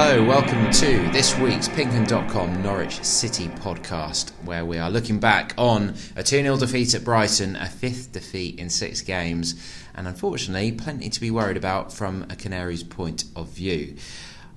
[0.00, 5.96] Hello, welcome to this week's Pinkun.com Norwich City podcast, where we are looking back on
[6.14, 9.60] a 2 0 defeat at Brighton, a fifth defeat in six games,
[9.96, 13.96] and unfortunately, plenty to be worried about from a Canaries point of view.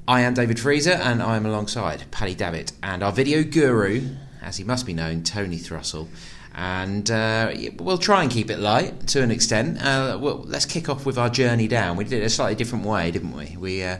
[0.07, 4.09] I am David Freezer, and I am alongside Paddy Davitt and our video guru,
[4.43, 6.07] as he must be known, Tony Thrussell.
[6.53, 9.81] And uh, we'll try and keep it light to an extent.
[9.81, 11.97] Uh, well, let's kick off with our journey down.
[11.97, 13.57] We did it a slightly different way, didn't we?
[13.57, 13.97] We uh,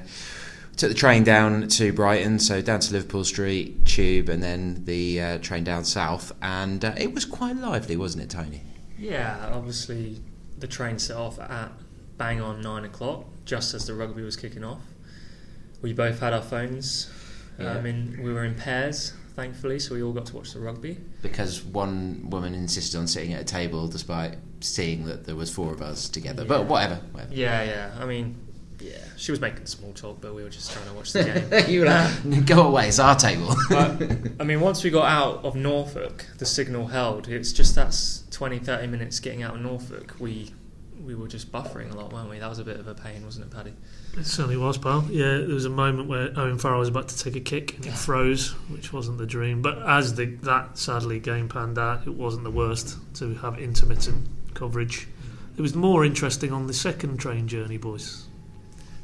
[0.81, 5.21] took the train down to Brighton, so down to Liverpool Street, Tube, and then the
[5.21, 6.31] uh, train down south.
[6.41, 8.63] And uh, it was quite lively, wasn't it, Tony?
[8.97, 10.17] Yeah, obviously
[10.57, 11.71] the train set off at
[12.17, 14.81] bang on nine o'clock, just as the rugby was kicking off.
[15.83, 17.11] We both had our phones.
[17.59, 17.73] Yeah.
[17.73, 20.97] Um, in, we were in pairs, thankfully, so we all got to watch the rugby.
[21.21, 25.73] Because one woman insisted on sitting at a table despite seeing that there was four
[25.73, 26.41] of us together.
[26.41, 26.47] Yeah.
[26.47, 27.01] But whatever.
[27.11, 27.31] whatever.
[27.35, 27.95] Yeah, yeah.
[27.99, 28.35] I mean,
[28.81, 31.69] yeah, she was making small talk, but we were just trying to watch the game.
[31.69, 33.55] you were like, go away, it's our table.
[33.69, 34.01] but,
[34.39, 37.27] I mean, once we got out of Norfolk, the signal held.
[37.27, 40.15] It's just that's 20, 30 minutes getting out of Norfolk.
[40.19, 40.51] We
[41.05, 42.39] we were just buffering a lot, weren't we?
[42.39, 43.73] That was a bit of a pain, wasn't it, Paddy?
[44.17, 45.05] It certainly was, pal.
[45.09, 47.85] Yeah, there was a moment where Owen Farrell was about to take a kick and
[47.85, 49.61] it froze, which wasn't the dream.
[49.61, 54.27] But as the, that sadly game panned out, it wasn't the worst to have intermittent
[54.53, 55.07] coverage.
[55.57, 58.27] It was more interesting on the second train journey, boys.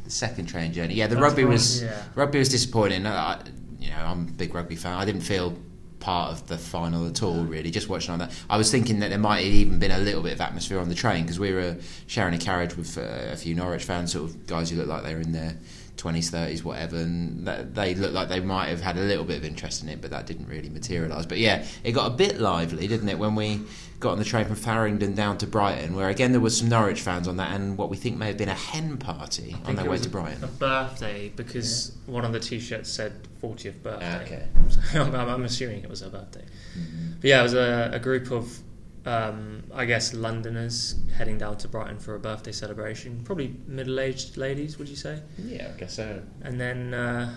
[0.07, 0.95] The second train journey.
[0.95, 2.03] Yeah, the That's rugby right, was yeah.
[2.15, 3.05] rugby was disappointing.
[3.05, 3.41] I,
[3.79, 4.93] you know, I'm a big rugby fan.
[4.93, 5.55] I didn't feel
[5.99, 7.43] part of the final at all.
[7.43, 8.31] Really, just watching on that.
[8.49, 10.89] I was thinking that there might have even been a little bit of atmosphere on
[10.89, 14.29] the train because we were sharing a carriage with uh, a few Norwich fans, sort
[14.29, 15.57] of guys who looked like they were in their
[15.97, 19.37] twenties, thirties, whatever, and that, they looked like they might have had a little bit
[19.37, 21.25] of interest in it, but that didn't really materialise.
[21.25, 23.61] But yeah, it got a bit lively, didn't it, when we
[23.99, 27.01] got on the train from Farringdon down to Brighton, where again there was some Norwich
[27.01, 29.77] fans on that, and what we think may have been a hen party on think
[29.77, 30.43] their it way was to Brighton.
[30.43, 34.05] A birthday because one of the t-shirts said 40th birthday.
[34.05, 34.47] Ah, okay.
[34.69, 36.45] So I'm, I'm assuming it was her birthday.
[36.77, 37.11] Mm-hmm.
[37.21, 38.59] But yeah, it was a, a group of,
[39.07, 43.21] um, I guess, Londoners heading down to Brighton for a birthday celebration.
[43.23, 45.21] Probably middle-aged ladies, would you say?
[45.37, 46.21] Yeah, I guess so.
[46.41, 47.33] And then, uh,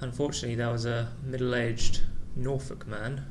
[0.00, 2.00] unfortunately, there was a middle-aged
[2.34, 3.24] Norfolk man.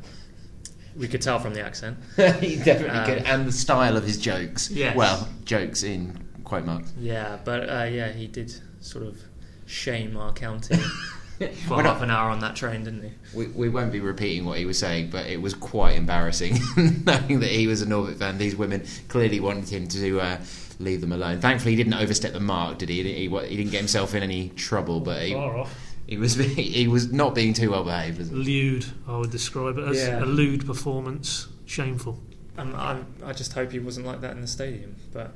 [0.96, 1.98] We could tell from the accent.
[2.16, 4.70] he definitely Um, could, and the style of his jokes.
[4.72, 4.96] Yes.
[4.96, 6.94] Well, jokes in quote marks.
[7.00, 9.22] Yeah, but uh, yeah, he did sort of
[9.66, 10.76] shame our county
[11.68, 13.12] for We're half not- an hour on that train, didn't he?
[13.38, 17.40] We, we won't be repeating what he was saying, but it was quite embarrassing knowing
[17.40, 18.38] that he was a Norfolk fan.
[18.38, 20.38] These women clearly wanted him to uh,
[20.80, 21.40] leave them alone.
[21.42, 23.02] Thankfully, he didn't overstep the mark, did he?
[23.04, 25.76] He, he, he didn't get himself in any trouble, but he, Far off.
[26.08, 28.20] he was he was not being too well behaved.
[28.20, 28.32] Was?
[28.32, 30.24] Lewd, I would describe it as Yeah.
[30.24, 31.48] a lewd performance.
[31.66, 32.20] Shameful.
[32.58, 35.32] I'm, I'm, I just hope he wasn't like that in the stadium, but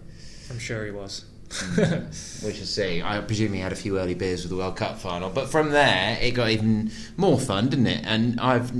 [0.49, 1.25] I'm sure he was.
[1.49, 3.01] We shall see.
[3.01, 5.71] I presume he had a few early beers with the World Cup final, but from
[5.71, 8.03] there it got even more fun, didn't it?
[8.05, 8.71] And I've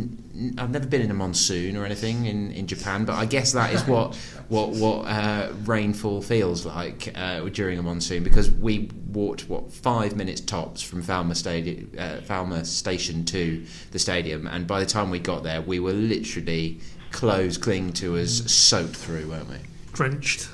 [0.58, 3.74] I've never been in a monsoon or anything in, in Japan, but I guess that
[3.74, 4.16] is what
[4.50, 10.16] what what uh, rainfall feels like uh, during a monsoon because we walked what five
[10.16, 15.09] minutes tops from Falmer Stadium, uh, Falmer Station to the stadium, and by the time
[15.09, 16.80] we got there, we were literally
[17.12, 19.58] clothes clinging to us, soaked through, weren't we?
[19.94, 20.50] Drenched.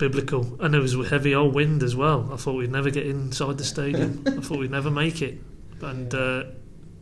[0.00, 0.56] Biblical.
[0.60, 2.30] And there was heavy old wind as well.
[2.32, 4.24] I thought we'd never get inside the stadium.
[4.26, 5.38] I thought we'd never make it.
[5.82, 6.44] And uh,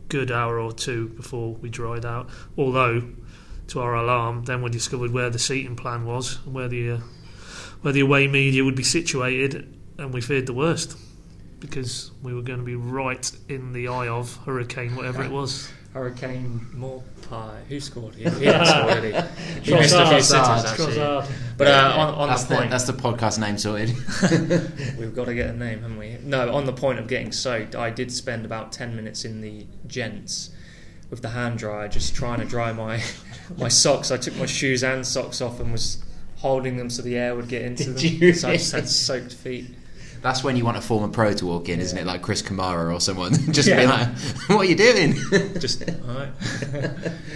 [0.09, 2.29] good hour or two before we dried out.
[2.57, 3.09] Although,
[3.67, 6.99] to our alarm, then we discovered where the seating plan was and where the uh,
[7.81, 10.97] where the away media would be situated, and we feared the worst
[11.61, 15.71] because we were going to be right in the eye of hurricane, whatever it was.
[15.93, 17.65] Hurricane Maupay.
[17.67, 18.13] Who scored?
[18.15, 19.61] He, he didn't score, did he?
[19.61, 20.93] He missed a few sitters, actually.
[20.93, 21.31] Trossard.
[21.57, 23.89] But uh, on, on that's the point, that's the podcast name sorted.
[24.99, 26.17] we've got to get a name, haven't we?
[26.23, 29.65] No, on the point of getting soaked, I did spend about 10 minutes in the
[29.87, 30.51] gents
[31.09, 33.01] with the hand dryer just trying to dry my,
[33.57, 34.11] my socks.
[34.11, 36.03] I took my shoes and socks off and was
[36.37, 38.23] holding them so the air would get into Did them.
[38.27, 39.65] you So I just had soaked feet.
[40.21, 42.05] That's when you want a former pro to walk in, isn't it?
[42.05, 44.07] Like Chris Kamara or someone, just to be like,
[44.47, 45.13] "What are you doing?"
[45.59, 46.31] Just all right.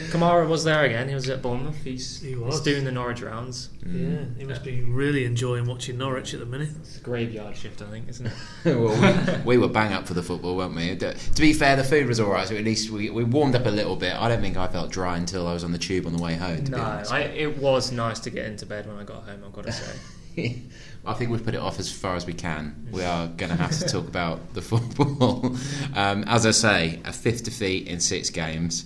[0.10, 1.08] Kamara was there again.
[1.08, 1.82] He was at Bournemouth.
[1.84, 2.56] He's, He was.
[2.56, 3.70] he's doing the Norwich rounds.
[3.86, 3.90] Yeah,
[4.38, 4.48] he mm.
[4.48, 6.70] must be really enjoying watching Norwich at the minute.
[6.80, 8.34] It's a graveyard shift, I think, isn't it?
[8.66, 10.96] well, we, we were bang up for the football, weren't we?
[10.96, 13.66] To be fair, the food was all right, so at least we, we warmed up
[13.66, 14.16] a little bit.
[14.16, 16.36] I don't think I felt dry until I was on the tube on the way
[16.36, 16.64] home.
[16.64, 17.12] To no, be honest.
[17.12, 19.44] I, it was nice to get into bed when I got home.
[19.46, 20.62] I've got to say.
[21.06, 22.88] I think we've put it off as far as we can.
[22.92, 25.56] We are going to have to talk about the football.
[25.96, 28.86] Um, as I say, a fifth defeat in six games.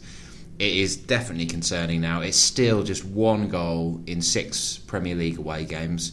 [0.60, 2.20] It is definitely concerning now.
[2.22, 6.12] It's still just one goal in six Premier League away games.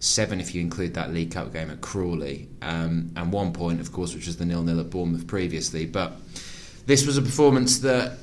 [0.00, 3.90] seven if you include that League Cup game at Crawley, um, and one point, of
[3.90, 5.86] course, which was the nil-nil at Bournemouth previously.
[5.86, 6.12] But
[6.86, 8.18] this was a performance that,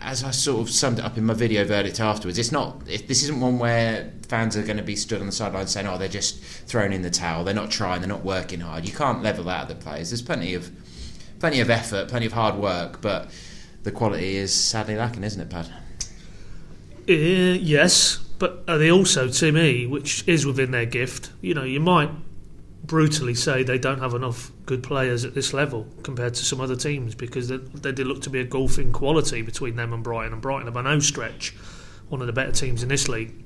[0.00, 2.82] as I sort of summed it up in my video verdict afterwards, it's not.
[2.86, 5.86] It, this isn't one where fans are going to be stood on the sideline saying,
[5.86, 7.44] "Oh, they're just throwing in the towel.
[7.44, 8.00] They're not trying.
[8.00, 10.10] They're not working hard." You can't level that at the players.
[10.10, 10.70] There's plenty of
[11.38, 13.30] plenty of effort, plenty of hard work, but
[13.84, 15.68] the quality is sadly lacking, isn't it, Pad?
[17.08, 17.12] Uh,
[17.76, 21.78] yes, but are they also, to me, which is within their gift, you know, you
[21.78, 22.10] might
[22.82, 26.76] brutally say they don't have enough good players at this level compared to some other
[26.76, 30.32] teams because they, they did look to be a golfing quality between them and Brighton.
[30.32, 31.54] And Brighton are by no stretch
[32.08, 33.43] one of the better teams in this league.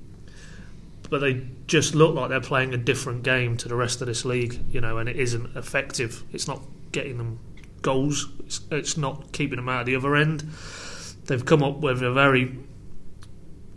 [1.10, 4.24] But they just look like they're playing a different game to the rest of this
[4.24, 6.22] league, you know, and it isn't effective.
[6.32, 6.62] It's not
[6.92, 7.40] getting them
[7.82, 8.28] goals.
[8.44, 10.40] It's, it's not keeping them out of the other end.
[11.24, 12.58] They've come up with a very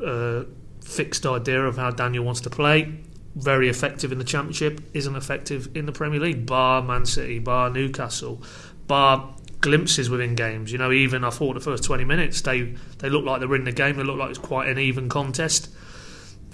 [0.06, 0.44] uh,
[0.83, 3.00] fixed idea of how Daniel wants to play.
[3.36, 7.69] Very effective in the Championship, isn't effective in the Premier League, bar Man City, bar
[7.69, 8.42] Newcastle,
[8.88, 10.72] bar glimpses within games.
[10.72, 13.56] You know, even I thought the first 20 minutes, they, they looked like they were
[13.56, 15.69] in the game, they looked like it's quite an even contest.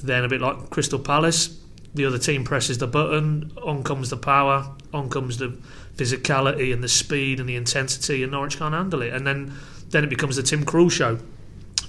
[0.03, 1.59] Then, a bit like Crystal Palace,
[1.93, 5.57] the other team presses the button, on comes the power, on comes the
[5.95, 9.13] physicality and the speed and the intensity, and Norwich can't handle it.
[9.13, 9.53] And then,
[9.89, 11.19] then it becomes the Tim Krul show.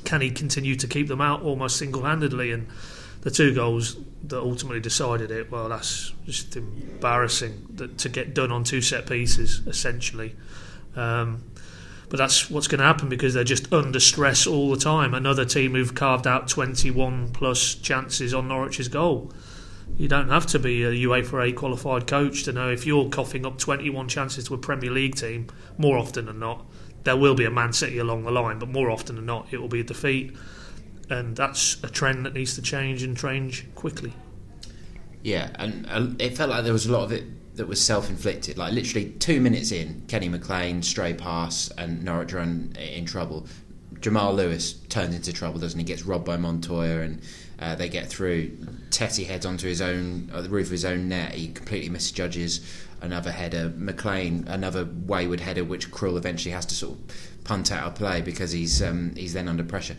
[0.04, 2.52] Can he continue to keep them out almost single handedly?
[2.52, 2.68] And
[3.20, 8.50] the two goals that ultimately decided it, well, that's just embarrassing that, to get done
[8.50, 10.34] on two set pieces, essentially.
[10.96, 11.42] Um,
[12.08, 15.14] but that's what's going to happen because they're just under stress all the time.
[15.14, 19.32] Another team who've carved out 21 plus chances on Norwich's goal.
[19.96, 23.44] You don't have to be a UEFA A qualified coach to know if you're coughing
[23.44, 26.64] up 21 chances to a Premier League team, more often than not,
[27.04, 29.58] there will be a Man City along the line, but more often than not, it
[29.58, 30.36] will be a defeat.
[31.10, 34.12] And that's a trend that needs to change and change quickly.
[35.22, 37.24] Yeah, and it felt like there was a lot of it
[37.58, 38.56] that was self-inflicted.
[38.56, 43.46] Like literally two minutes in, Kenny McLean stray pass and Norwich are in, in trouble.
[44.00, 45.84] Jamal Lewis turns into trouble, doesn't he?
[45.84, 47.20] Gets robbed by Montoya and
[47.58, 48.50] uh, they get through.
[48.90, 51.34] Tettey heads onto his own, uh, the roof of his own net.
[51.34, 52.60] He completely misjudges
[53.00, 53.72] another header.
[53.76, 58.20] McLean another wayward header, which Krul eventually has to sort of punt out of play
[58.20, 59.96] because he's um, he's then under pressure.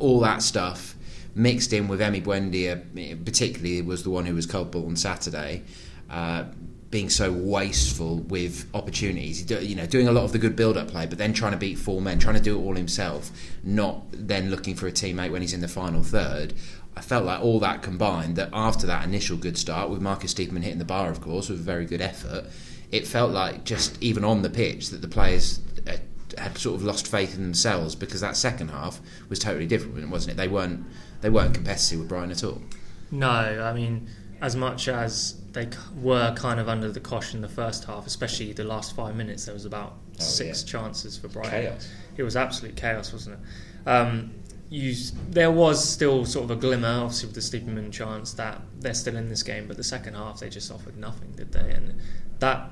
[0.00, 0.96] All that stuff
[1.36, 5.62] mixed in with Emi Buendia, particularly was the one who was culpable on Saturday.
[6.10, 6.44] Uh,
[6.90, 11.06] being so wasteful with opportunities, you know, doing a lot of the good build-up play,
[11.06, 13.30] but then trying to beat four men, trying to do it all himself,
[13.64, 16.54] not then looking for a teammate when he's in the final third.
[16.96, 20.62] I felt like all that combined, that after that initial good start with Marcus Stiepermann
[20.62, 22.46] hitting the bar, of course, with a very good effort,
[22.92, 25.96] it felt like just even on the pitch that the players uh,
[26.38, 30.32] had sort of lost faith in themselves because that second half was totally different, wasn't
[30.32, 30.36] it?
[30.36, 30.86] They weren't
[31.20, 32.62] they weren't competitive with Brighton at all.
[33.10, 34.08] No, I mean,
[34.40, 35.68] as much as they
[36.02, 39.46] were kind of under the cosh in the first half, especially the last five minutes.
[39.46, 40.70] There was about oh, six yeah.
[40.70, 41.62] chances for Brighton.
[41.62, 41.88] Chaos.
[42.18, 43.88] It was absolute chaos, wasn't it?
[43.88, 44.34] Um,
[44.68, 44.94] you,
[45.30, 49.16] there was still sort of a glimmer, obviously, with the Stiepermann chance that they're still
[49.16, 51.70] in this game, but the second half they just offered nothing, did they?
[51.70, 51.94] And
[52.40, 52.70] that,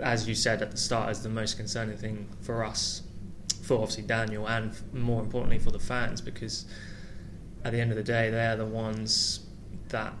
[0.00, 3.02] as you said at the start, is the most concerning thing for us,
[3.62, 6.66] for obviously Daniel, and more importantly for the fans, because
[7.64, 9.40] at the end of the day, they're the ones
[9.88, 10.14] that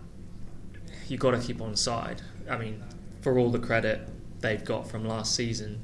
[1.10, 2.22] you've got to keep on side.
[2.48, 2.82] I mean,
[3.20, 4.08] for all the credit
[4.40, 5.80] they've got from last season,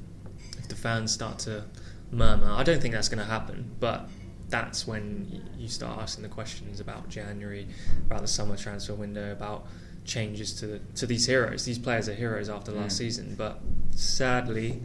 [0.57, 1.65] if the fans start to
[2.11, 4.09] murmur, I don't think that's going to happen, but
[4.49, 7.67] that's when you start asking the questions about January,
[8.05, 9.67] about the summer transfer window, about
[10.05, 11.65] changes to to these heroes.
[11.65, 12.97] These players are heroes after last mm.
[12.97, 13.61] season, but
[13.91, 14.81] sadly,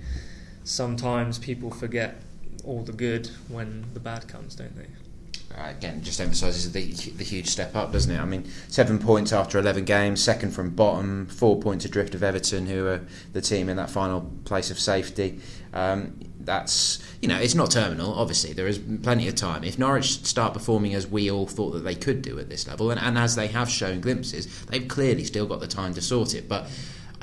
[0.65, 2.21] sometimes people forget
[2.65, 4.87] all the good when the bad comes, don't they?
[5.57, 8.21] Again just emphasises the, the huge step up, doesn't it?
[8.21, 12.67] I mean, seven points after 11 games, second from bottom, four points adrift of Everton,
[12.67, 13.01] who are
[13.33, 15.41] the team in that final place of safety.
[15.73, 18.15] Um, that's you know it's not terminal.
[18.15, 19.65] Obviously, there is plenty of time.
[19.65, 22.91] If Norwich start performing as we all thought that they could do at this level,
[22.91, 26.35] and, and as they have shown glimpses, they've clearly still got the time to sort
[26.35, 26.49] it.
[26.49, 26.69] But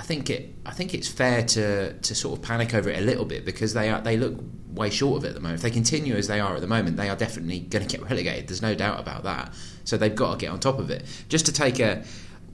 [0.02, 3.06] I think it I think it's fair to to sort of panic over it a
[3.06, 4.34] little bit because they are they look
[4.74, 5.60] way short of it at the moment.
[5.60, 8.04] If they continue as they are at the moment, they are definitely going to get
[8.10, 8.48] relegated.
[8.48, 9.54] There's no doubt about that.
[9.84, 11.06] So they've got to get on top of it.
[11.30, 12.04] Just to take a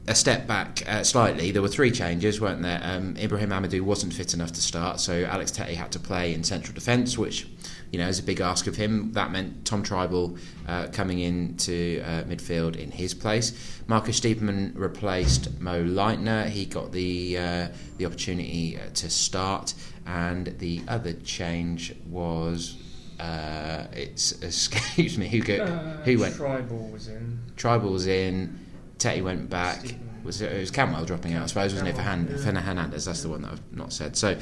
[0.10, 2.82] a step back uh, slightly, there were three changes, weren't there?
[2.84, 6.44] Um, Ibrahim Amadou wasn't fit enough to start, so Alex Tettey had to play in
[6.44, 7.48] central defence, which
[7.92, 9.12] you know is a big ask of him.
[9.14, 13.82] That meant Tom Trybull uh, coming into uh, midfield in his place.
[13.88, 16.48] Marcus Stiepermann replaced Mo Leitner.
[16.48, 17.68] He got the uh,
[17.98, 19.74] the opportunity uh, to start,
[20.06, 22.78] and the other change was
[23.20, 28.60] uh, it's excuse me who go, uh, who went Trybull was in Trybull was in
[28.98, 29.96] Tettey went back.
[30.24, 32.38] Was it, it was Cantwell dropping out, I suppose, wasn't it, for, Han, yeah.
[32.38, 33.06] for Hernandez?
[33.06, 34.18] That's the one that I've not said.
[34.18, 34.38] So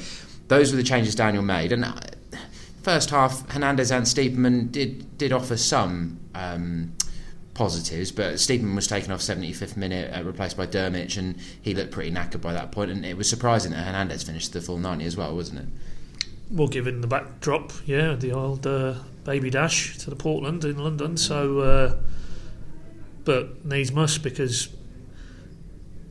[0.48, 1.72] those were the changes Daniel made.
[1.72, 1.84] And
[2.86, 6.94] first half, Hernandez and Stiepermann did, did offer some um,
[7.52, 11.90] positives, but Stiepermann was taken off 75th minute, uh, replaced by Drmic, and he looked
[11.90, 12.92] pretty knackered by that point.
[12.92, 15.66] And it was surprising that Hernandez finished the full 90 as well, wasn't it?
[16.48, 21.16] Well, given the backdrop, yeah, the old uh, baby dash to the Portland in London.
[21.16, 21.96] So, uh,
[23.24, 24.68] but needs must because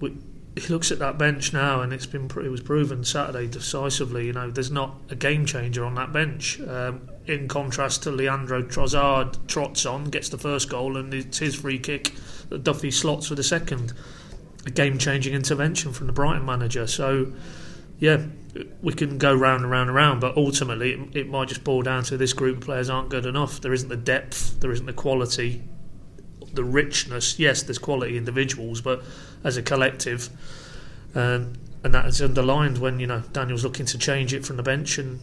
[0.01, 0.17] we,
[0.55, 4.27] he looks at that bench now, and it's been it was proven Saturday decisively.
[4.27, 6.61] You know, there's not a game changer on that bench.
[6.61, 11.55] Um, in contrast to Leandro Trossard, trots on, gets the first goal, and it's his
[11.55, 12.13] free kick
[12.49, 13.93] that Duffy slots for the second.
[14.65, 16.87] A game changing intervention from the Brighton manager.
[16.87, 17.33] So,
[17.99, 18.25] yeah,
[18.81, 21.81] we can go round and round and round, but ultimately it, it might just boil
[21.81, 23.59] down to this group of players aren't good enough.
[23.59, 25.63] There isn't the depth, there isn't the quality,
[26.55, 27.39] the richness.
[27.39, 29.03] Yes, there's quality individuals, but
[29.43, 30.29] as a collective,
[31.13, 34.63] um, and that is underlined when you know Daniel's looking to change it from the
[34.63, 35.19] bench and.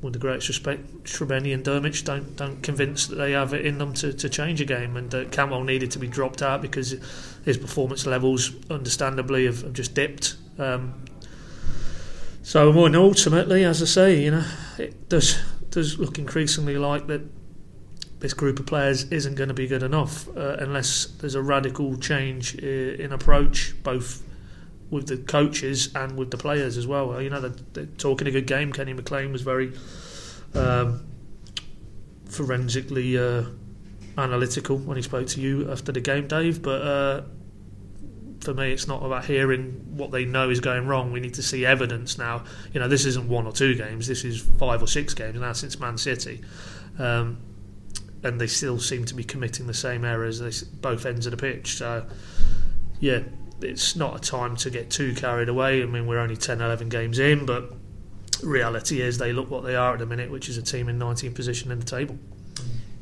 [0.00, 3.78] With the greatest respect, Srbeny and Drmic don't don't convince that they have it in
[3.78, 6.94] them to, to change a game, and uh, needed to be dropped out because
[7.44, 10.36] his performance levels, understandably, have, have just dipped.
[10.56, 10.94] Um,
[12.48, 14.44] so, and ultimately, as I say, you know,
[14.78, 15.38] it does
[15.70, 17.20] does look increasingly like that
[18.20, 21.96] this group of players isn't going to be good enough uh, unless there's a radical
[21.96, 24.22] change uh, in approach, both
[24.90, 27.20] with the coaches and with the players as well.
[27.20, 28.72] You know, they're, they're talking a good game.
[28.72, 29.72] Kenny McLean was very
[30.54, 31.06] um,
[32.24, 33.44] forensically uh,
[34.16, 36.62] analytical when he spoke to you after the game, Dave.
[36.62, 37.22] But uh,
[38.40, 41.12] for me, it's not about hearing what they know is going wrong.
[41.12, 42.44] We need to see evidence now.
[42.72, 44.08] You know, this isn't one or two games.
[44.08, 46.40] This is five or six games now since Man City.
[46.98, 47.38] Um,
[48.22, 51.36] and they still seem to be committing the same errors at both ends of the
[51.36, 51.76] pitch.
[51.76, 52.06] So,
[53.00, 53.20] yeah,
[53.60, 55.82] it's not a time to get too carried away.
[55.82, 57.72] I mean, we're only 10, 11 games in, but
[58.42, 60.98] reality is they look what they are at the minute, which is a team in
[60.98, 62.18] 19th position in the table.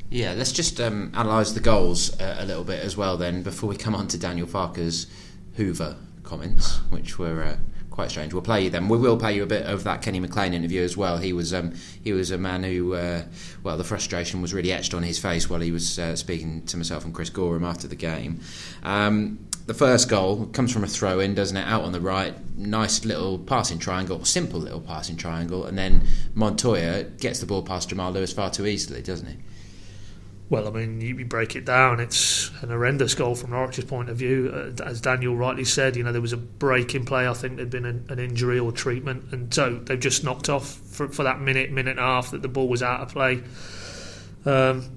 [0.09, 3.69] Yeah, let's just um, analyse the goals uh, a little bit as well then before
[3.69, 5.07] we come on to Daniel Farke's
[5.55, 7.57] Hoover comments, which were uh,
[7.97, 8.31] quite strange.
[8.31, 8.89] We'll play you them.
[8.89, 11.17] We will play you a bit of that Kenny McLean interview as well.
[11.17, 11.73] He was um,
[12.03, 13.23] he was a man who, uh,
[13.63, 16.77] well, the frustration was really etched on his face while he was uh, speaking to
[16.77, 18.39] myself and Chris Goreham after the game.
[18.83, 21.65] Um, the first goal comes from a throw in, doesn't it?
[21.65, 26.03] Out on the right, nice little passing triangle, simple little passing triangle, and then
[26.35, 29.37] Montoya gets the ball past Jamal Lewis far too easily, doesn't he?
[30.49, 34.15] Well, I mean, you, break it down, it's an horrendous goal from Norwich's point of
[34.15, 34.49] view.
[34.53, 37.27] Uh, as Daniel rightly said, you know, there was a break in play.
[37.27, 40.65] I think there'd been an, an injury or treatment, and so they've just knocked off
[40.69, 43.43] for, for that minute, minute and a half that the ball was out of play.
[44.45, 44.89] Um,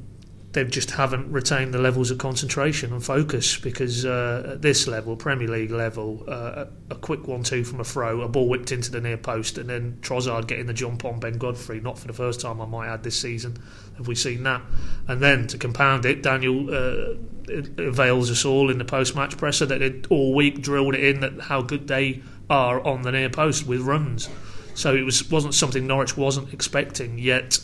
[0.53, 5.15] they just haven't retained the levels of concentration and focus because uh, at this level,
[5.15, 9.01] Premier League level, uh, a quick one-two from a throw, a ball whipped into the
[9.01, 11.81] near post, and then Trossard getting the jump on Ben Godfrey.
[11.81, 13.63] Not for the first time, I might add, this season.
[13.97, 14.63] Have we seen that?
[15.07, 17.15] And then to compound it, Daniel uh,
[17.79, 21.43] avails us all in the post-match presser that it all week drilled it in that
[21.43, 24.29] how good they are on the near post with runs.
[24.75, 27.61] So it was wasn't something Norwich wasn't expecting yet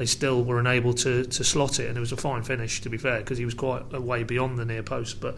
[0.00, 2.88] they still were unable to, to slot it, and it was a fine finish, to
[2.88, 5.20] be fair, because he was quite a way beyond the near post.
[5.20, 5.36] But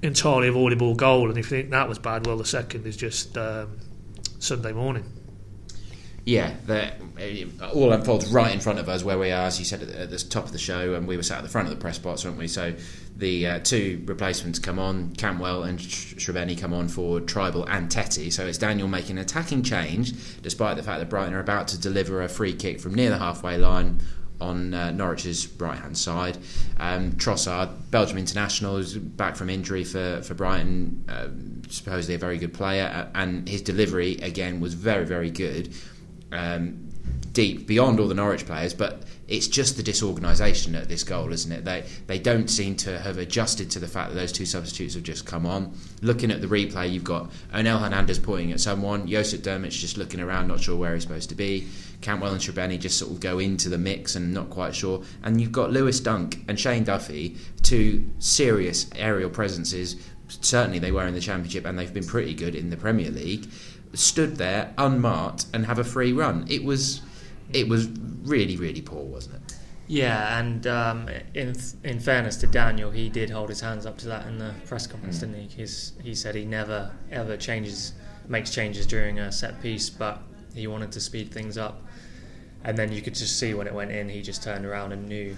[0.00, 3.36] entirely avoidable goal, and if you think that was bad, well, the second is just
[3.36, 3.78] um,
[4.38, 5.04] Sunday morning.
[6.24, 6.54] Yeah,
[7.74, 10.18] all unfolds right in front of us where we are, as you said at the
[10.18, 12.24] top of the show, and we were sat at the front of the press box,
[12.24, 12.48] weren't we?
[12.48, 12.72] So
[13.18, 18.32] the uh, two replacements come on, Cantwell and Srbeny come on for Trybull and Tettey.
[18.32, 21.80] So it's Daniel making an attacking change, despite the fact that Brighton are about to
[21.80, 24.00] deliver a free kick from near the halfway line
[24.40, 26.38] on uh, Norwich's right hand side.
[26.78, 31.28] Um, Trossard, Belgium international, is back from injury for, for Brighton, uh,
[31.68, 35.74] supposedly a very good player, and his delivery again was very, very good
[36.30, 36.87] um,
[37.32, 41.52] deep beyond all the Norwich players, but it's just the disorganisation at this goal, isn't
[41.52, 41.64] it?
[41.64, 45.02] They they don't seem to have adjusted to the fact that those two substitutes have
[45.02, 45.76] just come on.
[46.00, 50.20] Looking at the replay, you've got Onel Hernandez pointing at someone, Josip Drmic just looking
[50.20, 51.68] around, not sure where he's supposed to be.
[52.00, 55.02] Cantwell and Srbeny just sort of go into the mix and not quite sure.
[55.22, 59.96] And you've got Lewis Dunk and Shane Duffy, two serious aerial presences.
[60.28, 63.48] Certainly, they were in the Championship, and they've been pretty good in the Premier League
[63.94, 66.44] stood there unmarked and have a free run.
[66.48, 67.00] It was
[67.52, 67.88] it was
[68.22, 69.54] really really poor, wasn't it?
[69.88, 74.08] Yeah, and um, in in fairness to Daniel, he did hold his hands up to
[74.08, 75.20] that in the press conference, mm.
[75.20, 75.56] didn't he?
[75.62, 77.94] He's, he said he never ever changes
[78.28, 80.22] makes changes during a set piece, but
[80.54, 81.82] he wanted to speed things up.
[82.64, 85.08] And then you could just see when it went in, he just turned around and
[85.08, 85.36] knew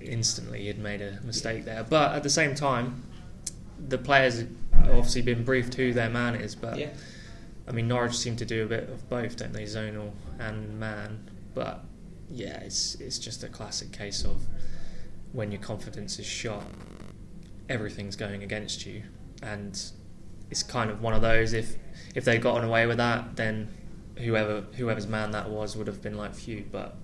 [0.00, 1.84] instantly he'd made a mistake there.
[1.88, 3.02] But at the same time,
[3.88, 4.48] the players have
[4.90, 6.90] obviously been briefed who their man is, but Yeah.
[7.68, 9.64] I mean Norwich seem to do a bit of both, don't they?
[9.64, 11.25] Zonal and man,
[11.56, 11.82] but
[12.30, 14.46] yeah, it's it's just a classic case of
[15.32, 16.62] when your confidence is shot,
[17.68, 19.02] everything's going against you,
[19.42, 19.82] and
[20.50, 21.54] it's kind of one of those.
[21.54, 21.76] If
[22.14, 23.68] if they'd gotten away with that, then
[24.18, 26.64] whoever whoever's man that was would have been like phew.
[26.70, 26.94] But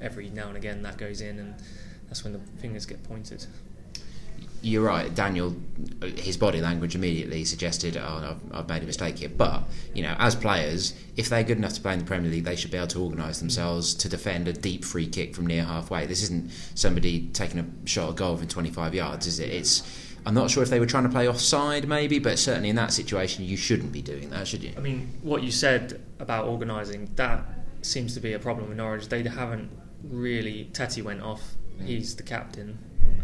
[0.00, 1.54] every now and again that goes in, and
[2.08, 3.46] that's when the fingers get pointed.
[4.64, 5.54] You're right, Daniel.
[6.16, 10.16] His body language immediately suggested, "Oh, I've, I've made a mistake here." But you know,
[10.18, 12.78] as players, if they're good enough to play in the Premier League, they should be
[12.78, 16.06] able to organise themselves to defend a deep free kick from near halfway.
[16.06, 19.50] This isn't somebody taking a shot at goal from 25 yards, is it?
[19.50, 19.82] It's.
[20.24, 22.94] I'm not sure if they were trying to play offside, maybe, but certainly in that
[22.94, 24.72] situation, you shouldn't be doing that, should you?
[24.74, 27.44] I mean, what you said about organising that
[27.82, 29.08] seems to be a problem with Norwich.
[29.08, 29.70] They haven't
[30.02, 30.70] really.
[30.72, 31.56] Tettey went off.
[31.78, 31.86] Mm.
[31.86, 32.78] He's the captain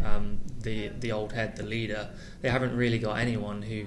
[0.04, 2.10] um, the the old head, the leader.
[2.40, 3.86] They haven't really got anyone who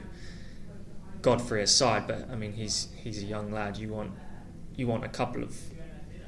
[1.21, 3.77] Godfrey aside, but I mean he's he's a young lad.
[3.77, 4.11] You want
[4.75, 5.55] you want a couple of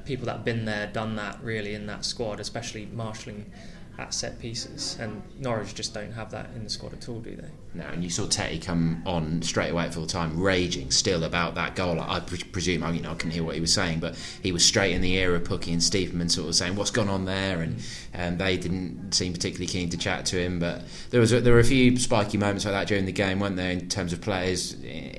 [0.04, 3.50] people that have been there, done that really in that squad, especially marshalling
[3.98, 4.96] at set pieces.
[5.00, 7.48] And Norwich just don't have that in the squad at all, do they?
[7.74, 11.54] No, and you saw Tettey come on straight away at full time, raging still about
[11.54, 12.00] that goal.
[12.00, 14.52] I pre- presume, I, you know, I couldn't hear what he was saying, but he
[14.52, 17.24] was straight in the ear of Pukki and Stiepermann, sort of saying what's gone on
[17.24, 17.82] there, and
[18.14, 20.58] um, they didn't seem particularly keen to chat to him.
[20.58, 23.40] But there was a, there were a few spiky moments like that during the game,
[23.40, 24.76] weren't there, in terms of players.
[24.84, 25.12] Eh,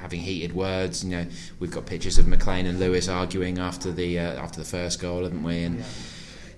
[0.00, 1.24] having heated words, you know,
[1.60, 5.22] we've got pictures of McLean and Lewis arguing after the uh, after the first goal,
[5.22, 5.62] haven't we?
[5.62, 5.84] And yeah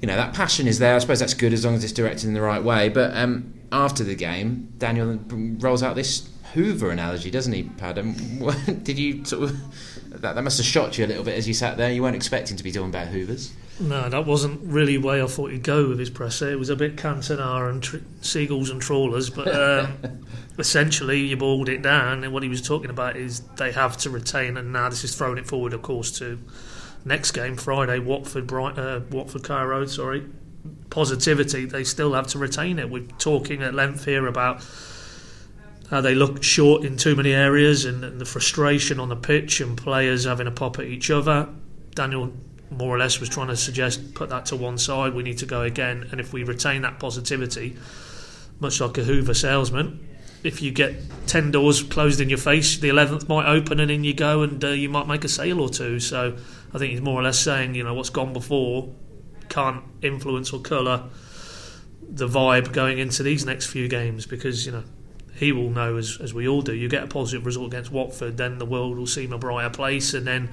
[0.04, 0.96] you know that passion is there.
[0.96, 2.90] I suppose that's good as long as it's directed in the right way.
[2.90, 8.84] But um, after the game, Daniel rolls out this Hoover analogy, doesn't he, Padam?
[8.84, 11.54] Did you sort of that, that must have shocked you a little bit as you
[11.54, 11.90] sat there?
[11.90, 13.54] You weren't expecting to be talking about Hoovers.
[13.80, 16.52] No, that wasn't really the way I thought he'd go with his presser.
[16.52, 20.26] It was a bit Cantona and tr- seagulls and trawlers, but um,
[20.58, 22.24] essentially you boiled it down.
[22.24, 25.16] And what he was talking about is they have to retain, and now this is
[25.16, 26.38] throwing it forward, of course, to
[27.04, 29.90] next game Friday, Watford, Bright, uh, Watford, Carrow Road.
[29.90, 30.26] Sorry,
[30.90, 31.66] positivity.
[31.66, 32.90] They still have to retain it.
[32.90, 34.64] We're talking at length here about
[35.90, 39.60] how they look short in too many areas and, and the frustration on the pitch
[39.60, 41.48] and players having a pop at each other.
[41.94, 42.32] Daniel
[42.70, 45.14] more or less was trying to suggest put that to one side.
[45.14, 47.76] We need to go again, and if we retain that positivity,
[48.60, 50.08] much like a Hoover salesman,
[50.42, 50.94] if you get
[51.26, 54.62] 10 doors closed in your face, the 11th might open and in you go, and
[54.64, 56.00] uh, you might make a sale or two.
[56.00, 56.36] So
[56.74, 58.92] I think he's more or less saying, you know, what's gone before
[59.48, 61.04] can't influence or colour
[62.08, 64.84] the vibe going into these next few games because, you know,
[65.34, 68.36] he will know, as, as we all do, you get a positive result against Watford,
[68.36, 70.50] then the world will seem a brighter place, and then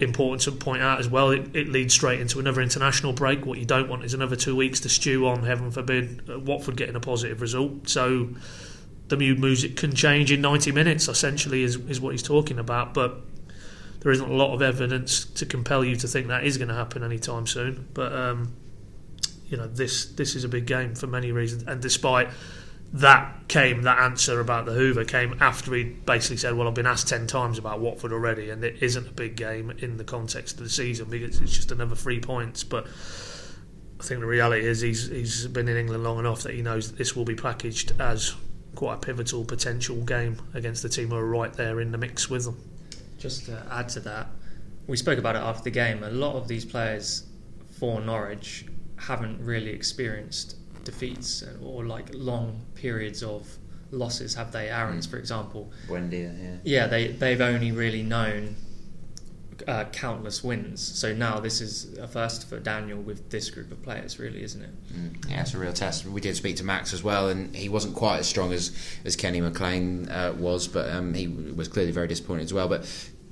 [0.00, 3.44] important to point out as well, it, it, leads straight into another international break.
[3.44, 6.76] What you don't want is another two weeks to stew on, heaven forbid, uh, Watford
[6.76, 7.88] getting a positive result.
[7.88, 8.30] So
[9.08, 12.94] the mood music can change in 90 minutes, essentially, is, is what he's talking about.
[12.94, 13.20] But
[14.04, 16.74] there isn't a lot of evidence to compel you to think that is going to
[16.74, 17.88] happen anytime soon.
[17.94, 18.54] But, um,
[19.48, 21.64] you know, this this is a big game for many reasons.
[21.66, 22.28] And despite
[22.92, 26.86] that came, that answer about the Hoover came after he basically said, Well, I've been
[26.86, 30.58] asked 10 times about Watford already, and it isn't a big game in the context
[30.58, 32.62] of the season because it's just another three points.
[32.62, 32.86] But
[33.98, 36.90] I think the reality is he's, he's been in England long enough that he knows
[36.90, 38.34] that this will be packaged as
[38.74, 42.28] quite a pivotal potential game against the team who are right there in the mix
[42.28, 42.73] with them.
[43.24, 44.26] Just to add to that,
[44.86, 46.02] we spoke about it after the game.
[46.02, 47.24] A lot of these players
[47.78, 53.48] for Norwich haven't really experienced defeats or like long periods of
[53.90, 54.68] losses, have they?
[54.68, 55.72] Aarons, for example.
[55.88, 56.56] Buendia, yeah.
[56.64, 58.56] Yeah, they they've only really known
[59.66, 60.82] uh, countless wins.
[60.82, 64.62] So now this is a first for Daniel with this group of players, really, isn't
[64.62, 64.92] it?
[64.92, 66.04] Mm, yeah, it's a real test.
[66.04, 69.16] We did speak to Max as well, and he wasn't quite as strong as, as
[69.16, 72.68] Kenny McLean uh, was, but um, he was clearly very disappointed as well.
[72.68, 72.84] But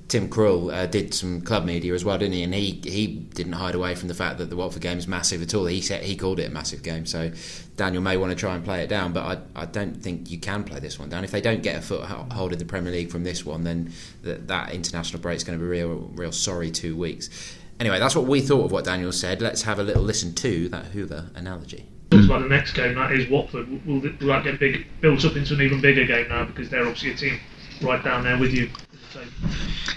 [0.07, 2.43] Tim Krul uh, did some club media as well, didn't he?
[2.43, 5.41] And he he didn't hide away from the fact that the Watford game is massive
[5.41, 5.65] at all.
[5.65, 7.05] He said he called it a massive game.
[7.05, 7.31] So
[7.77, 9.23] Daniel may want to try and play it down, but
[9.55, 11.23] I, I don't think you can play this one down.
[11.23, 14.47] If they don't get a foothold in the Premier League from this one, then that,
[14.47, 17.57] that international break is going to be real real sorry two weeks.
[17.79, 19.41] Anyway, that's what we thought of what Daniel said.
[19.41, 21.85] Let's have a little listen to that Hoover analogy.
[22.11, 23.67] Talks about the next game, that is Watford.
[23.87, 26.85] Will, will that get big, built up into an even bigger game now because they're
[26.85, 27.39] obviously a team
[27.81, 28.69] right down there with you?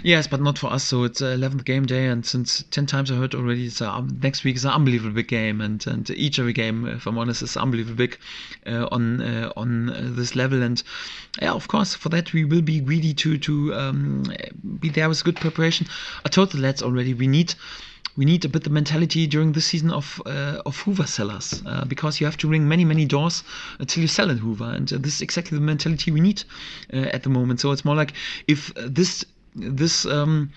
[0.03, 0.85] Yes, but not for us.
[0.85, 4.44] So it's 11th game day, and since 10 times I heard already, it's um, next
[4.44, 7.57] week is an unbelievable big game, and, and each every game, if I'm honest, is
[7.57, 8.18] unbelievable big
[8.66, 10.62] uh, on uh, on uh, this level.
[10.62, 10.83] And
[11.40, 14.33] yeah, of course, for that we will be greedy to to um,
[14.81, 15.87] be there with good preparation.
[16.25, 17.55] I told the lads already we need
[18.16, 21.85] we need a bit the mentality during the season of uh, of Hoover sellers uh,
[21.85, 23.44] because you have to ring many many doors
[23.79, 26.42] until you sell in Hoover, and uh, this is exactly the mentality we need
[26.92, 27.61] uh, at the moment.
[27.61, 28.14] So it's more like
[28.49, 29.25] if this
[29.57, 30.07] this.
[30.07, 30.51] Um,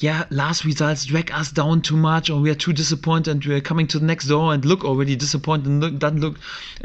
[0.00, 3.60] yeah, last results drag us down too much, or we are too disappointed, and we're
[3.60, 6.38] coming to the next door and look already disappointed and look, don't look,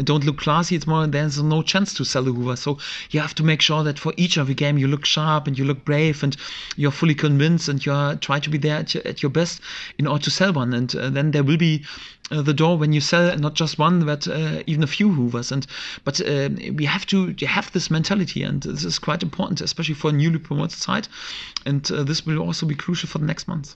[0.03, 0.75] don't look classy.
[0.75, 2.57] It's more there's no chance to sell a Hoover.
[2.57, 2.77] So
[3.11, 5.57] you have to make sure that for each of the game you look sharp and
[5.57, 6.35] you look brave and
[6.75, 9.61] you're fully convinced and you're try to be there at your, at your best
[9.97, 10.73] in order to sell one.
[10.73, 11.85] And uh, then there will be
[12.31, 15.51] uh, the door when you sell not just one but uh, even a few hoovers
[15.51, 15.67] and
[16.03, 20.09] but uh, we have to have this mentality and this is quite important especially for
[20.09, 21.07] a newly promoted side
[21.67, 23.75] and uh, this will also be crucial for the next month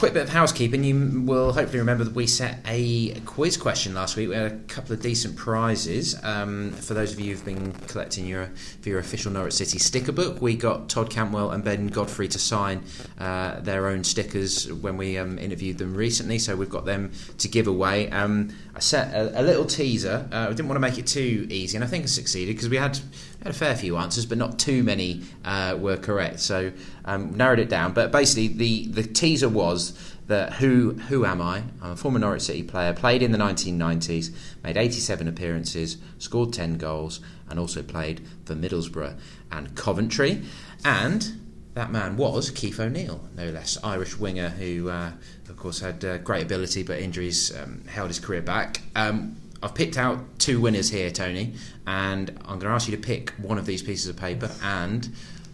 [0.00, 0.82] quick bit of housekeeping.
[0.82, 4.30] You will hopefully remember that we set a quiz question last week.
[4.30, 6.18] We had a couple of decent prizes.
[6.22, 8.46] Um, for those of you who've been collecting your
[8.80, 12.38] for your official Norwich City sticker book, we got Todd Cantwell and Ben Godfrey to
[12.38, 12.82] sign
[13.18, 16.38] uh, their own stickers when we um, interviewed them recently.
[16.38, 18.08] So we've got them to give away.
[18.08, 20.26] Um, I set a, a little teaser.
[20.32, 22.70] Uh, I didn't want to make it too easy, and I think I succeeded because
[22.70, 22.98] we had
[23.42, 26.40] had a fair few answers, but not too many uh, were correct.
[26.40, 26.72] So
[27.04, 27.92] um, narrowed it down.
[27.92, 31.64] But basically, the, the teaser was that who who am I?
[31.82, 36.78] I'm a former Norwich City player, played in the 1990s, made 87 appearances, scored 10
[36.78, 39.18] goals, and also played for Middlesbrough
[39.50, 40.42] and Coventry.
[40.84, 41.40] And
[41.74, 45.12] that man was Keith O'Neill, no less, Irish winger who, uh,
[45.48, 48.82] of course, had uh, great ability, but injuries um, held his career back.
[48.94, 51.54] Um, I've picked out two winners here, Tony,
[51.86, 55.08] and I'm going to ask you to pick one of these pieces of paper, and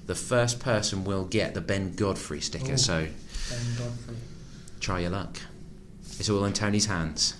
[0.07, 2.75] the first person will get the Ben Godfrey sticker.
[2.75, 4.17] Ooh, so Ben Godfrey.
[4.79, 5.39] try your luck.
[6.19, 7.35] It's all in Tony's hands.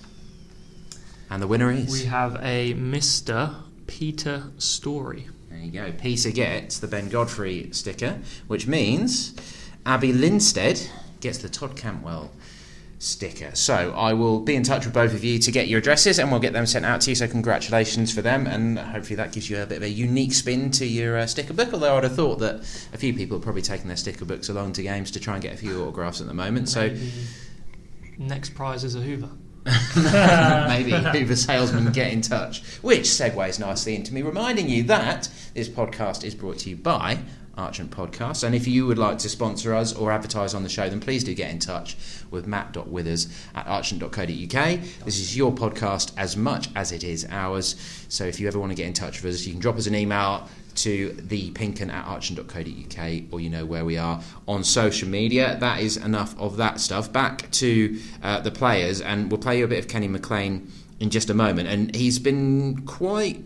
[1.29, 1.91] And the winner is.
[1.91, 3.55] We have a Mr.
[3.87, 5.27] Peter Story.
[5.49, 5.91] There you go.
[5.93, 9.33] Peter gets the Ben Godfrey sticker, which means
[9.85, 10.89] Abby Linstead
[11.21, 12.31] gets the Todd Cantwell
[12.99, 13.51] sticker.
[13.53, 16.31] So I will be in touch with both of you to get your addresses and
[16.31, 17.15] we'll get them sent out to you.
[17.15, 20.71] So congratulations for them, and hopefully that gives you a bit of a unique spin
[20.71, 21.73] to your uh, sticker book.
[21.73, 22.55] Although I'd have thought that
[22.93, 25.43] a few people are probably taking their sticker books along to games to try and
[25.43, 26.69] get a few autographs at the moment.
[26.69, 26.95] So
[28.17, 29.29] next prize is a Hoover.
[30.67, 32.63] maybe Hoover salesman get in touch.
[32.81, 37.19] Which segues nicely into me reminding you that this podcast is brought to you by
[37.57, 38.43] Archant Podcast.
[38.43, 41.23] And if you would like to sponsor us or advertise on the show, then please
[41.23, 41.97] do get in touch
[42.31, 44.79] with matt.withers at archant.co.uk.
[45.05, 47.75] This is your podcast as much as it is ours.
[48.09, 49.87] So if you ever want to get in touch with us, you can drop us
[49.87, 55.57] an email to the at archant.co.uk or you know where we are on social media.
[55.59, 57.11] That is enough of that stuff.
[57.11, 61.09] Back to uh, the players, and we'll play you a bit of Kenny McLean in
[61.09, 61.67] just a moment.
[61.67, 63.43] And he's been quite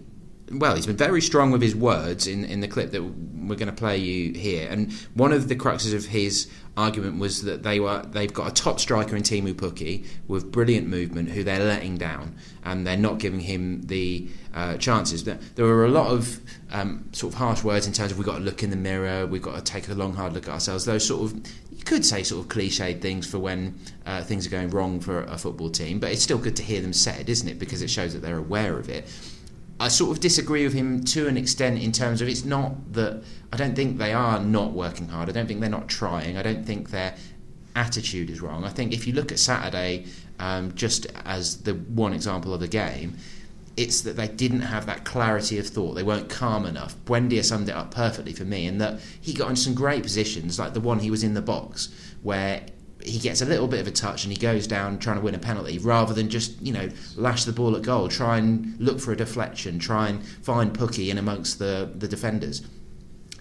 [0.53, 3.67] well, he's been very strong with his words in, in the clip that we're going
[3.67, 4.69] to play you here.
[4.69, 8.53] And one of the cruxes of his argument was that they were they've got a
[8.53, 13.19] top striker in Teemu Pukki with brilliant movement who they're letting down and they're not
[13.19, 15.25] giving him the uh, chances.
[15.25, 16.39] There were a lot of
[16.71, 19.25] um, sort of harsh words in terms of we've got to look in the mirror,
[19.25, 20.85] we've got to take a long hard look at ourselves.
[20.85, 21.47] Those sort of
[21.81, 25.23] you could say sort of cliched things for when uh, things are going wrong for
[25.23, 27.59] a football team, but it's still good to hear them said, isn't it?
[27.59, 29.07] Because it shows that they're aware of it.
[29.81, 33.23] I sort of disagree with him to an extent in terms of it's not that
[33.51, 35.27] I don't think they are not working hard.
[35.27, 36.37] I don't think they're not trying.
[36.37, 37.15] I don't think their
[37.75, 38.63] attitude is wrong.
[38.63, 40.05] I think if you look at Saturday,
[40.37, 43.17] um, just as the one example of the game,
[43.75, 45.95] it's that they didn't have that clarity of thought.
[45.95, 46.95] They weren't calm enough.
[47.05, 50.59] Buendia summed it up perfectly for me in that he got into some great positions,
[50.59, 51.89] like the one he was in the box,
[52.21, 52.67] where
[53.05, 55.35] he gets a little bit of a touch and he goes down trying to win
[55.35, 58.07] a penalty rather than just you know lash the ball at goal.
[58.07, 59.79] Try and look for a deflection.
[59.79, 62.61] Try and find Pukki in amongst the, the defenders.